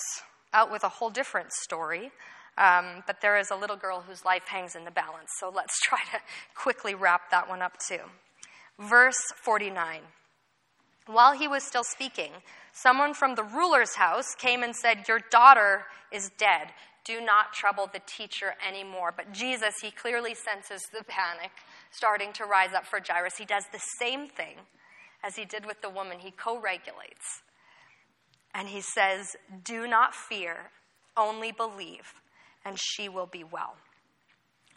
out 0.53 0.71
with 0.71 0.85
a 0.85 0.89
whole 0.89 1.11
different 1.11 1.53
story. 1.53 2.11
Um, 2.59 3.03
but 3.07 3.21
there 3.21 3.37
is 3.37 3.51
a 3.51 3.57
little 3.57 3.77
girl 3.77 4.03
whose 4.07 4.25
life 4.25 4.45
hangs 4.47 4.75
in 4.77 4.85
the 4.85 4.91
balance. 4.91 5.31
So 5.39 5.53
let's 5.55 5.79
try 5.85 5.99
to 6.13 6.21
quickly 6.55 6.95
wrap 6.95 7.31
that 7.31 7.49
one 7.49 7.63
up 7.63 7.79
too. 7.87 8.01
Verse 8.79 9.21
49. 9.43 10.01
While 11.07 11.33
he 11.33 11.49
was 11.49 11.63
still 11.63 11.85
speaking, 11.85 12.33
someone 12.73 13.15
from 13.15 13.35
the 13.35 13.45
ruler's 13.45 13.95
house 13.95 14.35
came 14.37 14.63
and 14.63 14.75
said, 14.75 15.09
Your 15.09 15.21
daughter 15.31 15.85
is 16.13 16.31
dead. 16.37 16.69
Do 17.05 17.21
not 17.21 17.53
trouble 17.53 17.89
the 17.93 18.01
teacher 18.05 18.55
anymore. 18.67 19.15
But 19.17 19.33
Jesus, 19.33 19.75
he 19.81 19.93
clearly 19.93 20.35
senses 20.35 20.83
the 20.93 21.05
panic 21.05 21.53
starting 21.93 22.33
to 22.35 22.45
rise 22.45 22.75
up 22.75 22.85
for 22.85 23.01
Jairus. 23.07 23.37
He 23.39 23.45
does 23.45 23.65
the 23.73 23.81
same 24.01 24.27
thing 24.27 24.57
as 25.23 25.37
he 25.37 25.45
did 25.45 25.65
with 25.65 25.81
the 25.83 25.91
woman, 25.91 26.19
he 26.19 26.31
co 26.31 26.59
regulates. 26.61 27.43
And 28.55 28.69
he 28.69 28.81
says, 28.81 29.37
Do 29.65 29.87
not 29.87 30.15
fear, 30.15 30.71
only 31.17 31.53
believe, 31.53 32.15
and 32.65 32.77
she 32.79 33.09
will 33.09 33.27
be 33.27 33.45
well. 33.45 33.77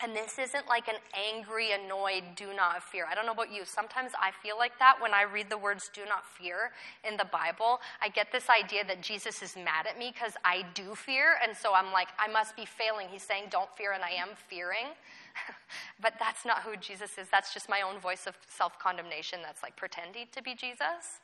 And 0.01 0.15
this 0.15 0.39
isn't 0.39 0.67
like 0.67 0.87
an 0.87 0.95
angry, 1.13 1.71
annoyed, 1.73 2.23
do 2.37 2.53
not 2.55 2.81
fear. 2.81 3.05
I 3.09 3.15
don't 3.15 3.25
know 3.25 3.33
about 3.33 3.51
you. 3.51 3.63
Sometimes 3.65 4.11
I 4.17 4.31
feel 4.31 4.57
like 4.57 4.79
that 4.79 4.95
when 5.01 5.13
I 5.13 5.23
read 5.23 5.49
the 5.49 5.57
words 5.57 5.91
do 5.93 6.05
not 6.07 6.23
fear 6.25 6.71
in 7.03 7.17
the 7.17 7.25
Bible. 7.25 7.81
I 8.01 8.07
get 8.07 8.31
this 8.31 8.45
idea 8.49 8.85
that 8.85 9.01
Jesus 9.01 9.41
is 9.41 9.57
mad 9.57 9.87
at 9.89 9.99
me 9.99 10.11
because 10.13 10.33
I 10.45 10.63
do 10.73 10.95
fear. 10.95 11.35
And 11.45 11.55
so 11.55 11.73
I'm 11.73 11.91
like, 11.91 12.07
I 12.17 12.31
must 12.31 12.55
be 12.55 12.65
failing. 12.65 13.07
He's 13.09 13.23
saying, 13.23 13.45
don't 13.49 13.69
fear, 13.75 13.91
and 13.91 14.01
I 14.01 14.11
am 14.11 14.29
fearing. 14.47 14.95
but 16.01 16.13
that's 16.17 16.45
not 16.45 16.63
who 16.63 16.77
Jesus 16.77 17.17
is. 17.17 17.27
That's 17.29 17.53
just 17.53 17.67
my 17.67 17.81
own 17.81 17.99
voice 17.99 18.25
of 18.25 18.35
self 18.47 18.79
condemnation 18.79 19.39
that's 19.43 19.63
like 19.63 19.75
pretending 19.75 20.27
to 20.31 20.41
be 20.41 20.55
Jesus. 20.55 21.19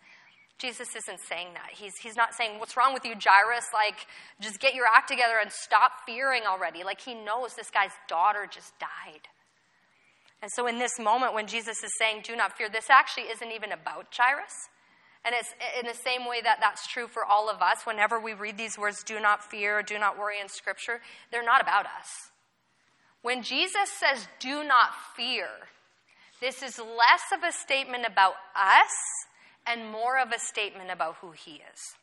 Jesus 0.57 0.95
isn't 0.95 1.19
saying 1.19 1.49
that. 1.53 1.71
He's, 1.73 1.93
he's 2.01 2.15
not 2.15 2.33
saying, 2.33 2.59
What's 2.59 2.77
wrong 2.77 2.93
with 2.93 3.03
you, 3.03 3.13
Jairus? 3.13 3.65
Like, 3.73 4.07
just 4.39 4.59
get 4.59 4.73
your 4.73 4.85
act 4.87 5.09
together 5.09 5.35
and 5.41 5.51
stop 5.51 5.91
fearing 6.05 6.43
already. 6.47 6.83
Like, 6.83 7.01
he 7.01 7.13
knows 7.13 7.55
this 7.55 7.69
guy's 7.69 7.91
daughter 8.07 8.47
just 8.49 8.77
died. 8.79 9.27
And 10.41 10.51
so, 10.51 10.67
in 10.67 10.79
this 10.79 10.97
moment, 10.99 11.33
when 11.33 11.47
Jesus 11.47 11.83
is 11.83 11.91
saying, 11.99 12.21
Do 12.23 12.35
not 12.35 12.57
fear, 12.57 12.69
this 12.69 12.89
actually 12.89 13.23
isn't 13.23 13.51
even 13.51 13.71
about 13.71 14.07
Jairus. 14.15 14.69
And 15.25 15.33
it's 15.33 15.49
in 15.79 15.87
the 15.87 15.97
same 16.05 16.27
way 16.27 16.39
that 16.41 16.59
that's 16.61 16.87
true 16.87 17.07
for 17.07 17.25
all 17.25 17.49
of 17.49 17.59
us. 17.59 17.77
Whenever 17.83 18.19
we 18.19 18.33
read 18.33 18.57
these 18.57 18.77
words, 18.77 19.03
do 19.03 19.19
not 19.19 19.43
fear, 19.43 19.81
do 19.81 19.97
not 19.97 20.19
worry 20.19 20.39
in 20.39 20.47
Scripture, 20.47 21.01
they're 21.31 21.43
not 21.43 21.63
about 21.63 21.85
us. 21.85 22.31
When 23.23 23.41
Jesus 23.41 23.89
says, 23.99 24.27
Do 24.39 24.63
not 24.63 24.91
fear, 25.17 25.47
this 26.39 26.61
is 26.61 26.77
less 26.77 27.23
of 27.33 27.43
a 27.43 27.51
statement 27.51 28.05
about 28.05 28.35
us 28.55 28.93
and 29.67 29.91
more 29.91 30.19
of 30.19 30.32
a 30.32 30.39
statement 30.39 30.91
about 30.91 31.15
who 31.21 31.32
he 31.32 31.62
is. 31.71 31.95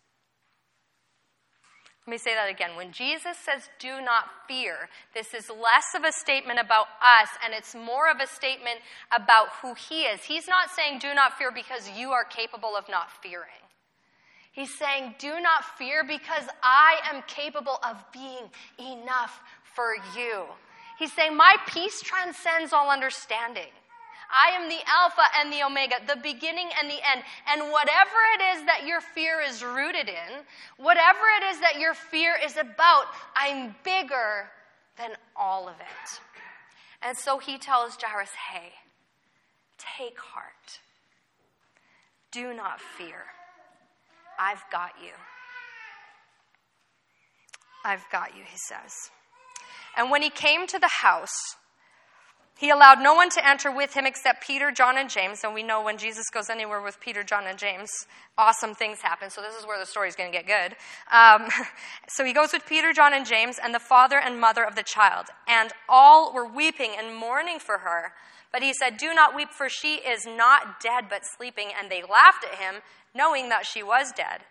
Let 2.06 2.10
me 2.10 2.18
say 2.18 2.34
that 2.34 2.50
again. 2.50 2.74
When 2.76 2.90
Jesus 2.90 3.36
says, 3.38 3.68
do 3.78 4.00
not 4.00 4.24
fear, 4.48 4.88
this 5.14 5.34
is 5.34 5.48
less 5.48 5.94
of 5.94 6.02
a 6.02 6.10
statement 6.10 6.58
about 6.58 6.86
us 7.00 7.28
and 7.44 7.54
it's 7.54 7.76
more 7.76 8.10
of 8.10 8.18
a 8.20 8.26
statement 8.26 8.80
about 9.14 9.48
who 9.62 9.74
he 9.74 10.02
is. 10.02 10.20
He's 10.24 10.48
not 10.48 10.70
saying, 10.74 10.98
do 10.98 11.14
not 11.14 11.38
fear 11.38 11.52
because 11.54 11.88
you 11.96 12.10
are 12.10 12.24
capable 12.24 12.76
of 12.76 12.88
not 12.88 13.08
fearing. 13.22 13.62
He's 14.50 14.76
saying, 14.76 15.14
do 15.18 15.40
not 15.40 15.64
fear 15.78 16.02
because 16.02 16.44
I 16.62 16.98
am 17.12 17.22
capable 17.28 17.78
of 17.88 17.96
being 18.12 18.50
enough 18.78 19.40
for 19.74 19.94
you. 20.16 20.44
He's 20.98 21.12
saying, 21.12 21.36
my 21.36 21.54
peace 21.68 22.02
transcends 22.02 22.72
all 22.72 22.90
understanding. 22.90 23.70
I 24.32 24.56
am 24.56 24.68
the 24.68 24.80
Alpha 24.86 25.22
and 25.38 25.52
the 25.52 25.62
Omega, 25.62 25.96
the 26.06 26.16
beginning 26.16 26.70
and 26.80 26.88
the 26.90 26.98
end. 27.10 27.22
And 27.48 27.70
whatever 27.70 28.18
it 28.38 28.56
is 28.56 28.66
that 28.66 28.86
your 28.86 29.00
fear 29.00 29.40
is 29.40 29.62
rooted 29.62 30.08
in, 30.08 30.44
whatever 30.78 31.20
it 31.40 31.44
is 31.54 31.60
that 31.60 31.78
your 31.78 31.94
fear 31.94 32.34
is 32.42 32.56
about, 32.56 33.04
I'm 33.36 33.74
bigger 33.84 34.48
than 34.96 35.10
all 35.36 35.68
of 35.68 35.74
it. 35.80 36.20
And 37.02 37.16
so 37.16 37.38
he 37.38 37.58
tells 37.58 37.96
Jairus, 38.00 38.30
hey, 38.52 38.72
take 39.78 40.18
heart. 40.18 40.80
Do 42.30 42.54
not 42.54 42.80
fear. 42.80 43.24
I've 44.38 44.62
got 44.70 44.92
you. 45.02 45.12
I've 47.84 48.04
got 48.10 48.36
you, 48.36 48.42
he 48.44 48.56
says. 48.68 48.92
And 49.96 50.10
when 50.10 50.22
he 50.22 50.30
came 50.30 50.66
to 50.68 50.78
the 50.78 50.88
house, 50.88 51.56
he 52.58 52.70
allowed 52.70 53.00
no 53.00 53.14
one 53.14 53.28
to 53.30 53.48
enter 53.48 53.74
with 53.74 53.94
him 53.94 54.06
except 54.06 54.46
Peter, 54.46 54.70
John, 54.70 54.96
and 54.96 55.10
James. 55.10 55.40
And 55.42 55.52
we 55.52 55.62
know 55.62 55.82
when 55.82 55.98
Jesus 55.98 56.30
goes 56.30 56.48
anywhere 56.48 56.80
with 56.80 57.00
Peter, 57.00 57.24
John, 57.24 57.46
and 57.46 57.58
James, 57.58 57.90
awesome 58.38 58.74
things 58.74 59.00
happen. 59.00 59.30
So 59.30 59.40
this 59.40 59.56
is 59.56 59.66
where 59.66 59.80
the 59.80 59.86
story's 59.86 60.14
going 60.14 60.30
to 60.30 60.38
get 60.38 60.46
good. 60.46 60.76
Um, 61.10 61.48
so 62.08 62.24
he 62.24 62.32
goes 62.32 62.52
with 62.52 62.64
Peter, 62.66 62.92
John, 62.92 63.14
and 63.14 63.26
James, 63.26 63.58
and 63.62 63.74
the 63.74 63.80
father 63.80 64.18
and 64.18 64.40
mother 64.40 64.64
of 64.64 64.76
the 64.76 64.84
child. 64.84 65.26
And 65.48 65.72
all 65.88 66.32
were 66.32 66.46
weeping 66.46 66.92
and 66.96 67.16
mourning 67.16 67.58
for 67.58 67.78
her. 67.78 68.12
But 68.52 68.62
he 68.62 68.72
said, 68.74 68.96
Do 68.96 69.12
not 69.14 69.34
weep, 69.34 69.50
for 69.50 69.68
she 69.68 69.94
is 69.94 70.26
not 70.26 70.80
dead, 70.80 71.06
but 71.08 71.22
sleeping. 71.24 71.70
And 71.76 71.90
they 71.90 72.02
laughed 72.02 72.44
at 72.44 72.58
him, 72.58 72.82
knowing 73.14 73.48
that 73.48 73.66
she 73.66 73.82
was 73.82 74.12
dead. 74.12 74.42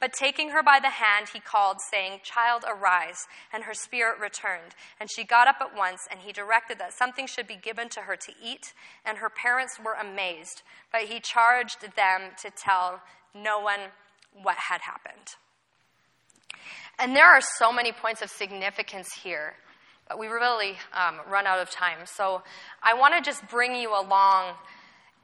But 0.00 0.14
taking 0.14 0.50
her 0.50 0.62
by 0.62 0.80
the 0.80 0.88
hand, 0.88 1.28
he 1.32 1.40
called, 1.40 1.76
saying, 1.92 2.20
Child, 2.24 2.64
arise. 2.66 3.26
And 3.52 3.64
her 3.64 3.74
spirit 3.74 4.18
returned. 4.18 4.74
And 4.98 5.10
she 5.14 5.24
got 5.24 5.46
up 5.46 5.56
at 5.60 5.76
once, 5.76 6.00
and 6.10 6.20
he 6.20 6.32
directed 6.32 6.78
that 6.78 6.94
something 6.94 7.26
should 7.26 7.46
be 7.46 7.56
given 7.56 7.90
to 7.90 8.00
her 8.00 8.16
to 8.16 8.32
eat. 8.42 8.72
And 9.04 9.18
her 9.18 9.28
parents 9.28 9.78
were 9.84 9.94
amazed. 9.94 10.62
But 10.90 11.02
he 11.02 11.20
charged 11.20 11.82
them 11.96 12.32
to 12.42 12.50
tell 12.50 13.02
no 13.34 13.60
one 13.60 13.80
what 14.42 14.56
had 14.56 14.80
happened. 14.80 15.36
And 16.98 17.14
there 17.16 17.26
are 17.26 17.40
so 17.58 17.72
many 17.72 17.92
points 17.92 18.20
of 18.22 18.28
significance 18.30 19.08
here, 19.22 19.54
but 20.08 20.18
we 20.18 20.26
really 20.26 20.76
um, 20.92 21.16
run 21.30 21.46
out 21.46 21.58
of 21.58 21.70
time. 21.70 21.98
So 22.04 22.42
I 22.82 22.94
want 22.94 23.14
to 23.14 23.22
just 23.22 23.48
bring 23.48 23.74
you 23.74 23.90
along 23.90 24.54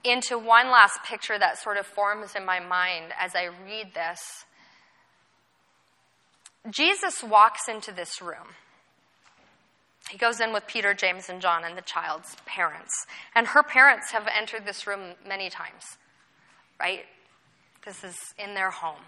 into 0.04 0.38
one 0.38 0.70
last 0.70 1.00
picture 1.04 1.38
that 1.38 1.58
sort 1.58 1.76
of 1.76 1.86
forms 1.86 2.34
in 2.34 2.46
my 2.46 2.60
mind 2.60 3.12
as 3.20 3.34
I 3.34 3.50
read 3.66 3.92
this. 3.92 4.20
Jesus 6.70 7.22
walks 7.22 7.68
into 7.68 7.92
this 7.92 8.20
room. 8.20 8.54
He 10.10 10.18
goes 10.18 10.40
in 10.40 10.52
with 10.52 10.66
Peter, 10.66 10.94
James, 10.94 11.28
and 11.28 11.40
John 11.40 11.64
and 11.64 11.76
the 11.76 11.82
child's 11.82 12.36
parents. 12.46 12.92
And 13.34 13.48
her 13.48 13.62
parents 13.62 14.12
have 14.12 14.28
entered 14.28 14.64
this 14.64 14.86
room 14.86 15.14
many 15.26 15.50
times, 15.50 15.84
right? 16.78 17.04
This 17.84 18.04
is 18.04 18.16
in 18.38 18.54
their 18.54 18.70
home. 18.70 19.02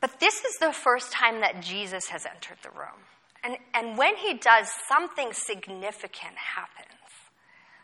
But 0.00 0.20
this 0.20 0.44
is 0.44 0.56
the 0.58 0.72
first 0.72 1.12
time 1.12 1.40
that 1.40 1.60
Jesus 1.60 2.08
has 2.08 2.26
entered 2.26 2.58
the 2.62 2.70
room. 2.70 3.06
And, 3.44 3.56
and 3.74 3.98
when 3.98 4.16
he 4.16 4.34
does, 4.34 4.68
something 4.88 5.32
significant 5.32 6.36
happens. 6.36 6.88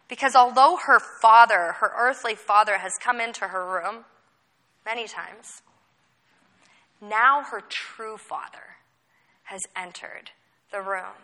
Because 0.09 0.35
although 0.35 0.79
her 0.87 1.01
father, 1.21 1.73
her 1.81 1.93
earthly 1.97 2.35
father, 2.35 2.79
has 2.79 2.93
come 3.03 3.21
into 3.21 3.49
her 3.49 3.65
room 3.65 4.05
many 4.87 5.07
times, 5.07 5.63
now 7.01 7.43
her 7.43 7.63
true 7.69 8.17
father 8.17 8.77
has 9.45 9.63
entered 9.77 10.31
the 10.73 10.81
room. 10.81 11.17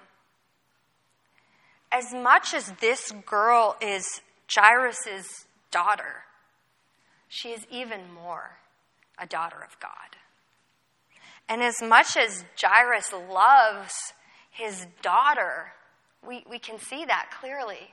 As 1.92 2.12
much 2.12 2.54
as 2.54 2.72
this 2.80 3.12
girl 3.26 3.76
is 3.80 4.20
Jairus' 4.52 5.46
daughter, 5.70 6.24
she 7.28 7.50
is 7.50 7.66
even 7.70 8.12
more 8.12 8.58
a 9.18 9.26
daughter 9.26 9.62
of 9.62 9.78
God. 9.80 10.16
And 11.48 11.62
as 11.62 11.82
much 11.82 12.16
as 12.16 12.44
Jairus 12.60 13.12
loves 13.12 13.92
his 14.50 14.86
daughter, 15.02 15.72
we, 16.26 16.44
we 16.48 16.58
can 16.58 16.78
see 16.78 17.04
that 17.04 17.30
clearly. 17.40 17.92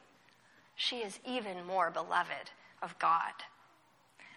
She 0.76 0.98
is 0.98 1.20
even 1.28 1.66
more 1.66 1.92
beloved 1.92 2.52
of 2.82 2.98
God. 2.98 3.34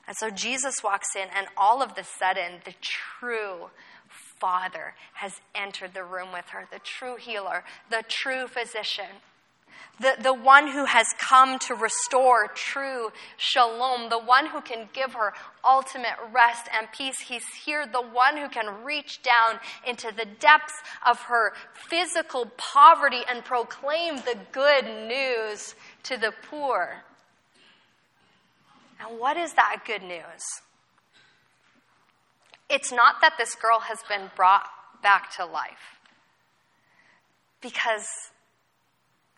And 0.06 0.16
so 0.16 0.30
Jesus 0.30 0.82
walks 0.82 1.16
in, 1.16 1.28
and 1.34 1.46
all 1.56 1.82
of 1.82 1.94
the 1.94 2.04
sudden, 2.04 2.60
the 2.64 2.74
true 2.80 3.70
Father 4.08 4.94
has 5.14 5.40
entered 5.54 5.94
the 5.94 6.04
room 6.04 6.32
with 6.32 6.48
her, 6.50 6.66
the 6.70 6.80
true 6.80 7.16
healer, 7.16 7.64
the 7.90 8.04
true 8.06 8.46
physician 8.46 9.22
the, 10.00 10.16
the 10.20 10.34
one 10.34 10.68
who 10.68 10.86
has 10.86 11.06
come 11.18 11.58
to 11.60 11.74
restore 11.74 12.48
true 12.48 13.12
shalom, 13.36 14.08
the 14.08 14.18
one 14.18 14.46
who 14.46 14.60
can 14.60 14.88
give 14.92 15.12
her 15.14 15.32
ultimate 15.64 16.16
rest 16.32 16.68
and 16.76 16.88
peace. 16.92 17.20
He's 17.20 17.46
here, 17.64 17.86
the 17.86 18.02
one 18.02 18.36
who 18.36 18.48
can 18.48 18.82
reach 18.82 19.20
down 19.22 19.60
into 19.86 20.08
the 20.08 20.24
depths 20.40 20.74
of 21.06 21.20
her 21.22 21.52
physical 21.88 22.46
poverty 22.56 23.20
and 23.30 23.44
proclaim 23.44 24.16
the 24.16 24.36
good 24.50 24.84
news 24.84 25.76
to 26.04 26.16
the 26.16 26.32
poor. 26.50 27.04
And 29.04 29.18
what 29.18 29.36
is 29.36 29.52
that 29.54 29.82
good 29.86 30.02
news? 30.02 30.42
It's 32.70 32.92
not 32.92 33.20
that 33.20 33.34
this 33.38 33.54
girl 33.54 33.80
has 33.80 33.98
been 34.08 34.30
brought 34.34 34.66
back 35.02 35.34
to 35.36 35.44
life. 35.44 35.98
Because 37.60 38.06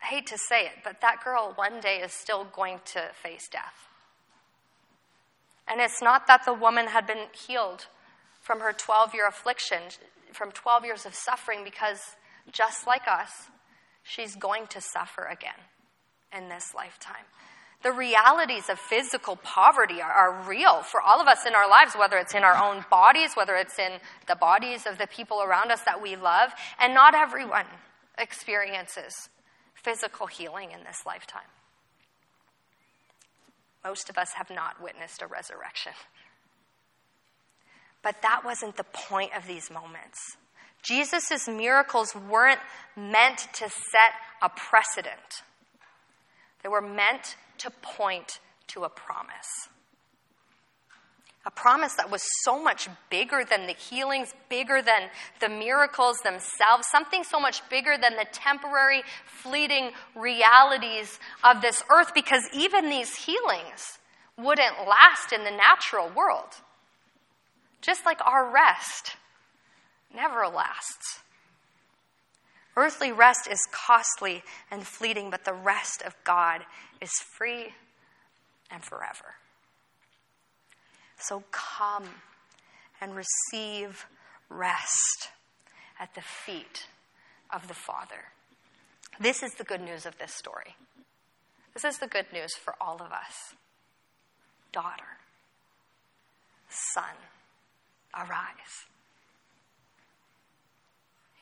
I 0.02 0.06
hate 0.06 0.26
to 0.28 0.38
say 0.38 0.66
it, 0.66 0.84
but 0.84 1.00
that 1.00 1.22
girl 1.24 1.52
one 1.56 1.80
day 1.80 1.98
is 1.98 2.12
still 2.12 2.44
going 2.54 2.80
to 2.86 3.02
face 3.22 3.48
death. 3.48 3.88
And 5.68 5.80
it's 5.80 6.00
not 6.00 6.28
that 6.28 6.44
the 6.44 6.54
woman 6.54 6.86
had 6.86 7.06
been 7.06 7.26
healed 7.32 7.86
from 8.40 8.60
her 8.60 8.72
12 8.72 9.14
year 9.14 9.26
affliction, 9.26 9.78
from 10.32 10.52
12 10.52 10.84
years 10.84 11.06
of 11.06 11.14
suffering, 11.14 11.64
because 11.64 12.00
just 12.52 12.86
like 12.86 13.08
us, 13.08 13.48
she's 14.04 14.36
going 14.36 14.68
to 14.68 14.80
suffer 14.80 15.24
again 15.24 15.58
in 16.36 16.48
this 16.48 16.72
lifetime. 16.74 17.24
The 17.86 17.92
realities 17.92 18.68
of 18.68 18.80
physical 18.80 19.36
poverty 19.36 20.02
are, 20.02 20.10
are, 20.10 20.48
real 20.48 20.82
for 20.82 21.00
all 21.00 21.20
of 21.20 21.28
us 21.28 21.46
in 21.46 21.54
our 21.54 21.70
lives, 21.70 21.94
whether 21.94 22.16
it's 22.16 22.34
in 22.34 22.42
our 22.42 22.56
own 22.56 22.84
bodies, 22.90 23.34
whether 23.34 23.54
it's 23.54 23.78
in 23.78 23.92
the 24.26 24.34
bodies 24.34 24.86
of 24.86 24.98
the 24.98 25.06
people 25.06 25.40
around 25.40 25.70
us 25.70 25.82
that 25.82 26.02
we 26.02 26.16
love, 26.16 26.50
and 26.80 26.94
not 26.94 27.14
everyone 27.14 27.66
experiences 28.18 29.28
physical 29.74 30.26
healing 30.26 30.72
in 30.72 30.82
this 30.82 31.06
lifetime. 31.06 31.46
Most 33.84 34.10
of 34.10 34.18
us 34.18 34.32
have 34.32 34.50
not 34.50 34.82
witnessed 34.82 35.22
a 35.22 35.28
resurrection. 35.28 35.92
But 38.02 38.20
that 38.22 38.44
wasn't 38.44 38.76
the 38.76 38.82
point 38.82 39.30
of 39.36 39.46
these 39.46 39.70
moments. 39.70 40.18
Jesus' 40.82 41.46
miracles 41.46 42.16
weren't 42.16 42.58
meant 42.96 43.46
to 43.54 43.68
set 43.68 44.12
a 44.42 44.48
precedent, 44.48 45.44
they 46.64 46.68
were 46.68 46.82
meant 46.82 47.36
to 47.58 47.70
point 47.82 48.40
to 48.68 48.84
a 48.84 48.88
promise 48.88 49.68
a 51.46 51.50
promise 51.52 51.94
that 51.94 52.10
was 52.10 52.22
so 52.42 52.60
much 52.60 52.88
bigger 53.08 53.44
than 53.48 53.68
the 53.68 53.72
healings, 53.72 54.34
bigger 54.48 54.82
than 54.82 55.08
the 55.40 55.48
miracles 55.48 56.18
themselves, 56.24 56.88
something 56.90 57.22
so 57.22 57.38
much 57.38 57.66
bigger 57.70 57.96
than 57.96 58.16
the 58.16 58.26
temporary, 58.32 59.04
fleeting 59.26 59.92
realities 60.16 61.20
of 61.44 61.62
this 61.62 61.84
earth, 61.88 62.12
because 62.14 62.42
even 62.52 62.90
these 62.90 63.14
healings 63.14 63.98
wouldn't 64.36 64.88
last 64.88 65.32
in 65.32 65.44
the 65.44 65.50
natural 65.52 66.10
world. 66.16 66.52
Just 67.80 68.04
like 68.04 68.18
our 68.26 68.52
rest 68.52 69.14
never 70.12 70.48
lasts. 70.48 71.20
Earthly 72.76 73.10
rest 73.10 73.48
is 73.50 73.60
costly 73.72 74.42
and 74.70 74.86
fleeting, 74.86 75.30
but 75.30 75.44
the 75.44 75.54
rest 75.54 76.02
of 76.02 76.14
God 76.24 76.62
is 77.00 77.10
free 77.36 77.72
and 78.70 78.84
forever. 78.84 79.36
So 81.18 81.44
come 81.50 82.04
and 83.00 83.12
receive 83.16 84.06
rest 84.50 85.30
at 85.98 86.14
the 86.14 86.20
feet 86.20 86.86
of 87.52 87.68
the 87.68 87.74
Father. 87.74 88.32
This 89.18 89.42
is 89.42 89.52
the 89.54 89.64
good 89.64 89.80
news 89.80 90.04
of 90.04 90.18
this 90.18 90.32
story. 90.32 90.76
This 91.72 91.84
is 91.84 91.98
the 91.98 92.06
good 92.06 92.26
news 92.32 92.54
for 92.54 92.74
all 92.80 92.96
of 92.96 93.12
us. 93.12 93.54
Daughter, 94.72 95.18
son, 96.68 97.14
arise. 98.14 98.86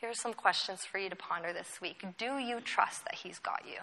Here 0.05 0.11
are 0.11 0.13
some 0.13 0.35
questions 0.35 0.85
for 0.85 0.99
you 0.99 1.09
to 1.09 1.15
ponder 1.15 1.51
this 1.51 1.81
week. 1.81 2.05
Do 2.19 2.37
you 2.37 2.61
trust 2.61 3.05
that 3.05 3.15
He's 3.15 3.39
got 3.39 3.63
you? 3.65 3.79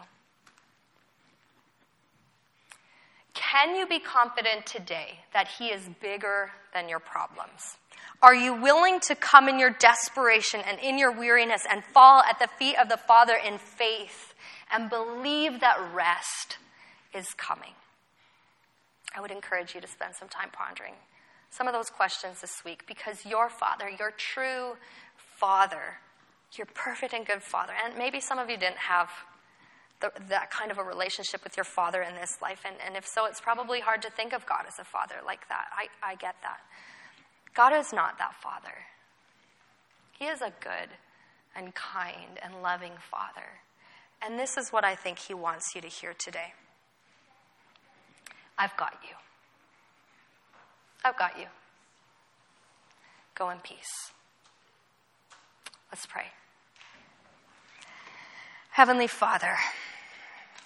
Can 3.34 3.74
you 3.74 3.88
be 3.88 3.98
confident 3.98 4.64
today 4.64 5.18
that 5.32 5.48
He 5.48 5.66
is 5.66 5.82
bigger 6.00 6.52
than 6.72 6.88
your 6.88 7.00
problems? 7.00 7.76
Are 8.22 8.36
you 8.36 8.54
willing 8.54 9.00
to 9.00 9.16
come 9.16 9.48
in 9.48 9.58
your 9.58 9.70
desperation 9.80 10.60
and 10.60 10.78
in 10.78 10.96
your 10.96 11.10
weariness 11.10 11.62
and 11.68 11.82
fall 11.82 12.22
at 12.22 12.38
the 12.38 12.46
feet 12.56 12.76
of 12.80 12.88
the 12.88 12.98
Father 12.98 13.34
in 13.34 13.58
faith 13.58 14.32
and 14.72 14.88
believe 14.88 15.58
that 15.58 15.76
rest 15.92 16.58
is 17.12 17.34
coming? 17.34 17.74
I 19.12 19.20
would 19.20 19.32
encourage 19.32 19.74
you 19.74 19.80
to 19.80 19.88
spend 19.88 20.14
some 20.14 20.28
time 20.28 20.50
pondering 20.52 20.94
some 21.50 21.66
of 21.66 21.74
those 21.74 21.90
questions 21.90 22.40
this 22.40 22.64
week 22.64 22.84
because 22.86 23.26
your 23.26 23.50
Father, 23.50 23.90
your 23.90 24.12
true 24.12 24.76
Father, 25.16 25.98
your 26.58 26.66
perfect 26.74 27.14
and 27.14 27.26
good 27.26 27.42
Father, 27.42 27.72
and 27.84 27.96
maybe 27.96 28.20
some 28.20 28.38
of 28.38 28.50
you 28.50 28.56
didn't 28.56 28.78
have 28.78 29.08
the, 30.00 30.12
that 30.28 30.50
kind 30.50 30.70
of 30.70 30.78
a 30.78 30.82
relationship 30.82 31.42
with 31.44 31.56
your 31.56 31.64
father 31.64 32.02
in 32.02 32.14
this 32.16 32.42
life. 32.42 32.60
And, 32.66 32.76
and 32.84 32.96
if 32.96 33.06
so, 33.06 33.24
it's 33.26 33.40
probably 33.40 33.80
hard 33.80 34.02
to 34.02 34.10
think 34.10 34.32
of 34.32 34.44
God 34.44 34.64
as 34.66 34.78
a 34.78 34.84
father 34.84 35.14
like 35.24 35.48
that. 35.48 35.66
I, 35.72 36.10
I 36.12 36.14
get 36.16 36.34
that. 36.42 36.58
God 37.54 37.72
is 37.72 37.92
not 37.92 38.18
that 38.18 38.34
father. 38.42 38.74
He 40.18 40.26
is 40.26 40.40
a 40.42 40.52
good 40.60 40.88
and 41.56 41.74
kind 41.74 42.38
and 42.42 42.62
loving 42.62 42.92
father. 43.10 43.60
And 44.20 44.38
this 44.38 44.56
is 44.56 44.70
what 44.70 44.84
I 44.84 44.94
think 44.94 45.18
he 45.18 45.34
wants 45.34 45.74
you 45.74 45.80
to 45.80 45.88
hear 45.88 46.12
today 46.18 46.52
I've 48.58 48.76
got 48.76 48.98
you. 49.02 49.16
I've 51.04 51.18
got 51.18 51.38
you. 51.38 51.46
Go 53.34 53.50
in 53.50 53.58
peace. 53.58 54.12
Let's 55.90 56.06
pray. 56.06 56.26
Heavenly 58.72 59.06
Father, 59.06 59.56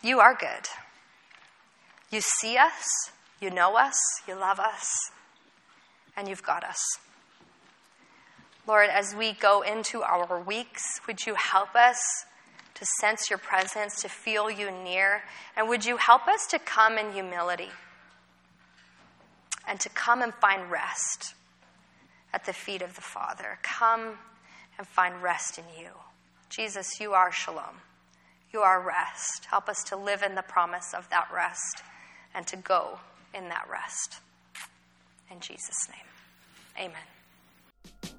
you 0.03 0.21
are 0.21 0.35
good. 0.35 0.69
You 2.11 2.21
see 2.21 2.57
us, 2.57 2.85
you 3.41 3.51
know 3.51 3.77
us, 3.77 3.97
you 4.27 4.35
love 4.35 4.59
us, 4.59 4.87
and 6.17 6.29
you've 6.29 6.43
got 6.43 6.65
us. 6.65 6.81
Lord, 8.67 8.89
as 8.91 9.15
we 9.15 9.33
go 9.33 9.63
into 9.63 10.03
our 10.03 10.41
weeks, 10.41 10.83
would 11.07 11.27
you 11.27 11.35
help 11.35 11.75
us 11.75 11.99
to 12.75 12.87
sense 13.01 13.29
your 13.29 13.39
presence, 13.39 14.01
to 14.03 14.09
feel 14.09 14.51
you 14.51 14.71
near? 14.71 15.23
And 15.57 15.69
would 15.69 15.85
you 15.85 15.97
help 15.97 16.27
us 16.27 16.47
to 16.49 16.59
come 16.59 16.99
in 16.99 17.13
humility 17.13 17.71
and 19.67 19.81
to 19.81 19.89
come 19.89 20.23
and 20.23 20.33
find 20.35 20.71
rest 20.71 21.35
at 22.33 22.45
the 22.45 22.53
feet 22.53 22.83
of 22.83 22.95
the 22.95 23.01
Father. 23.01 23.59
Come 23.63 24.19
and 24.79 24.87
find 24.87 25.23
rest 25.23 25.59
in 25.59 25.65
you. 25.79 25.89
Jesus, 26.49 27.01
you 27.01 27.13
are 27.13 27.33
shalom. 27.33 27.81
You 28.57 28.63
are 28.63 28.81
rest. 28.81 29.45
Help 29.51 29.69
us 29.69 29.85
to 29.89 29.97
live 29.97 30.23
in 30.23 30.35
the 30.35 30.41
promise 30.41 30.95
of 30.95 31.11
that 31.11 31.29
rest 31.31 31.83
and 32.35 32.47
to 32.47 32.57
go 32.57 33.01
in 33.35 33.51
that 33.51 33.69
rest. 33.71 34.21
In 35.31 35.41
Jesus' 35.41 35.91
name, 35.91 36.89
amen. 36.89 38.16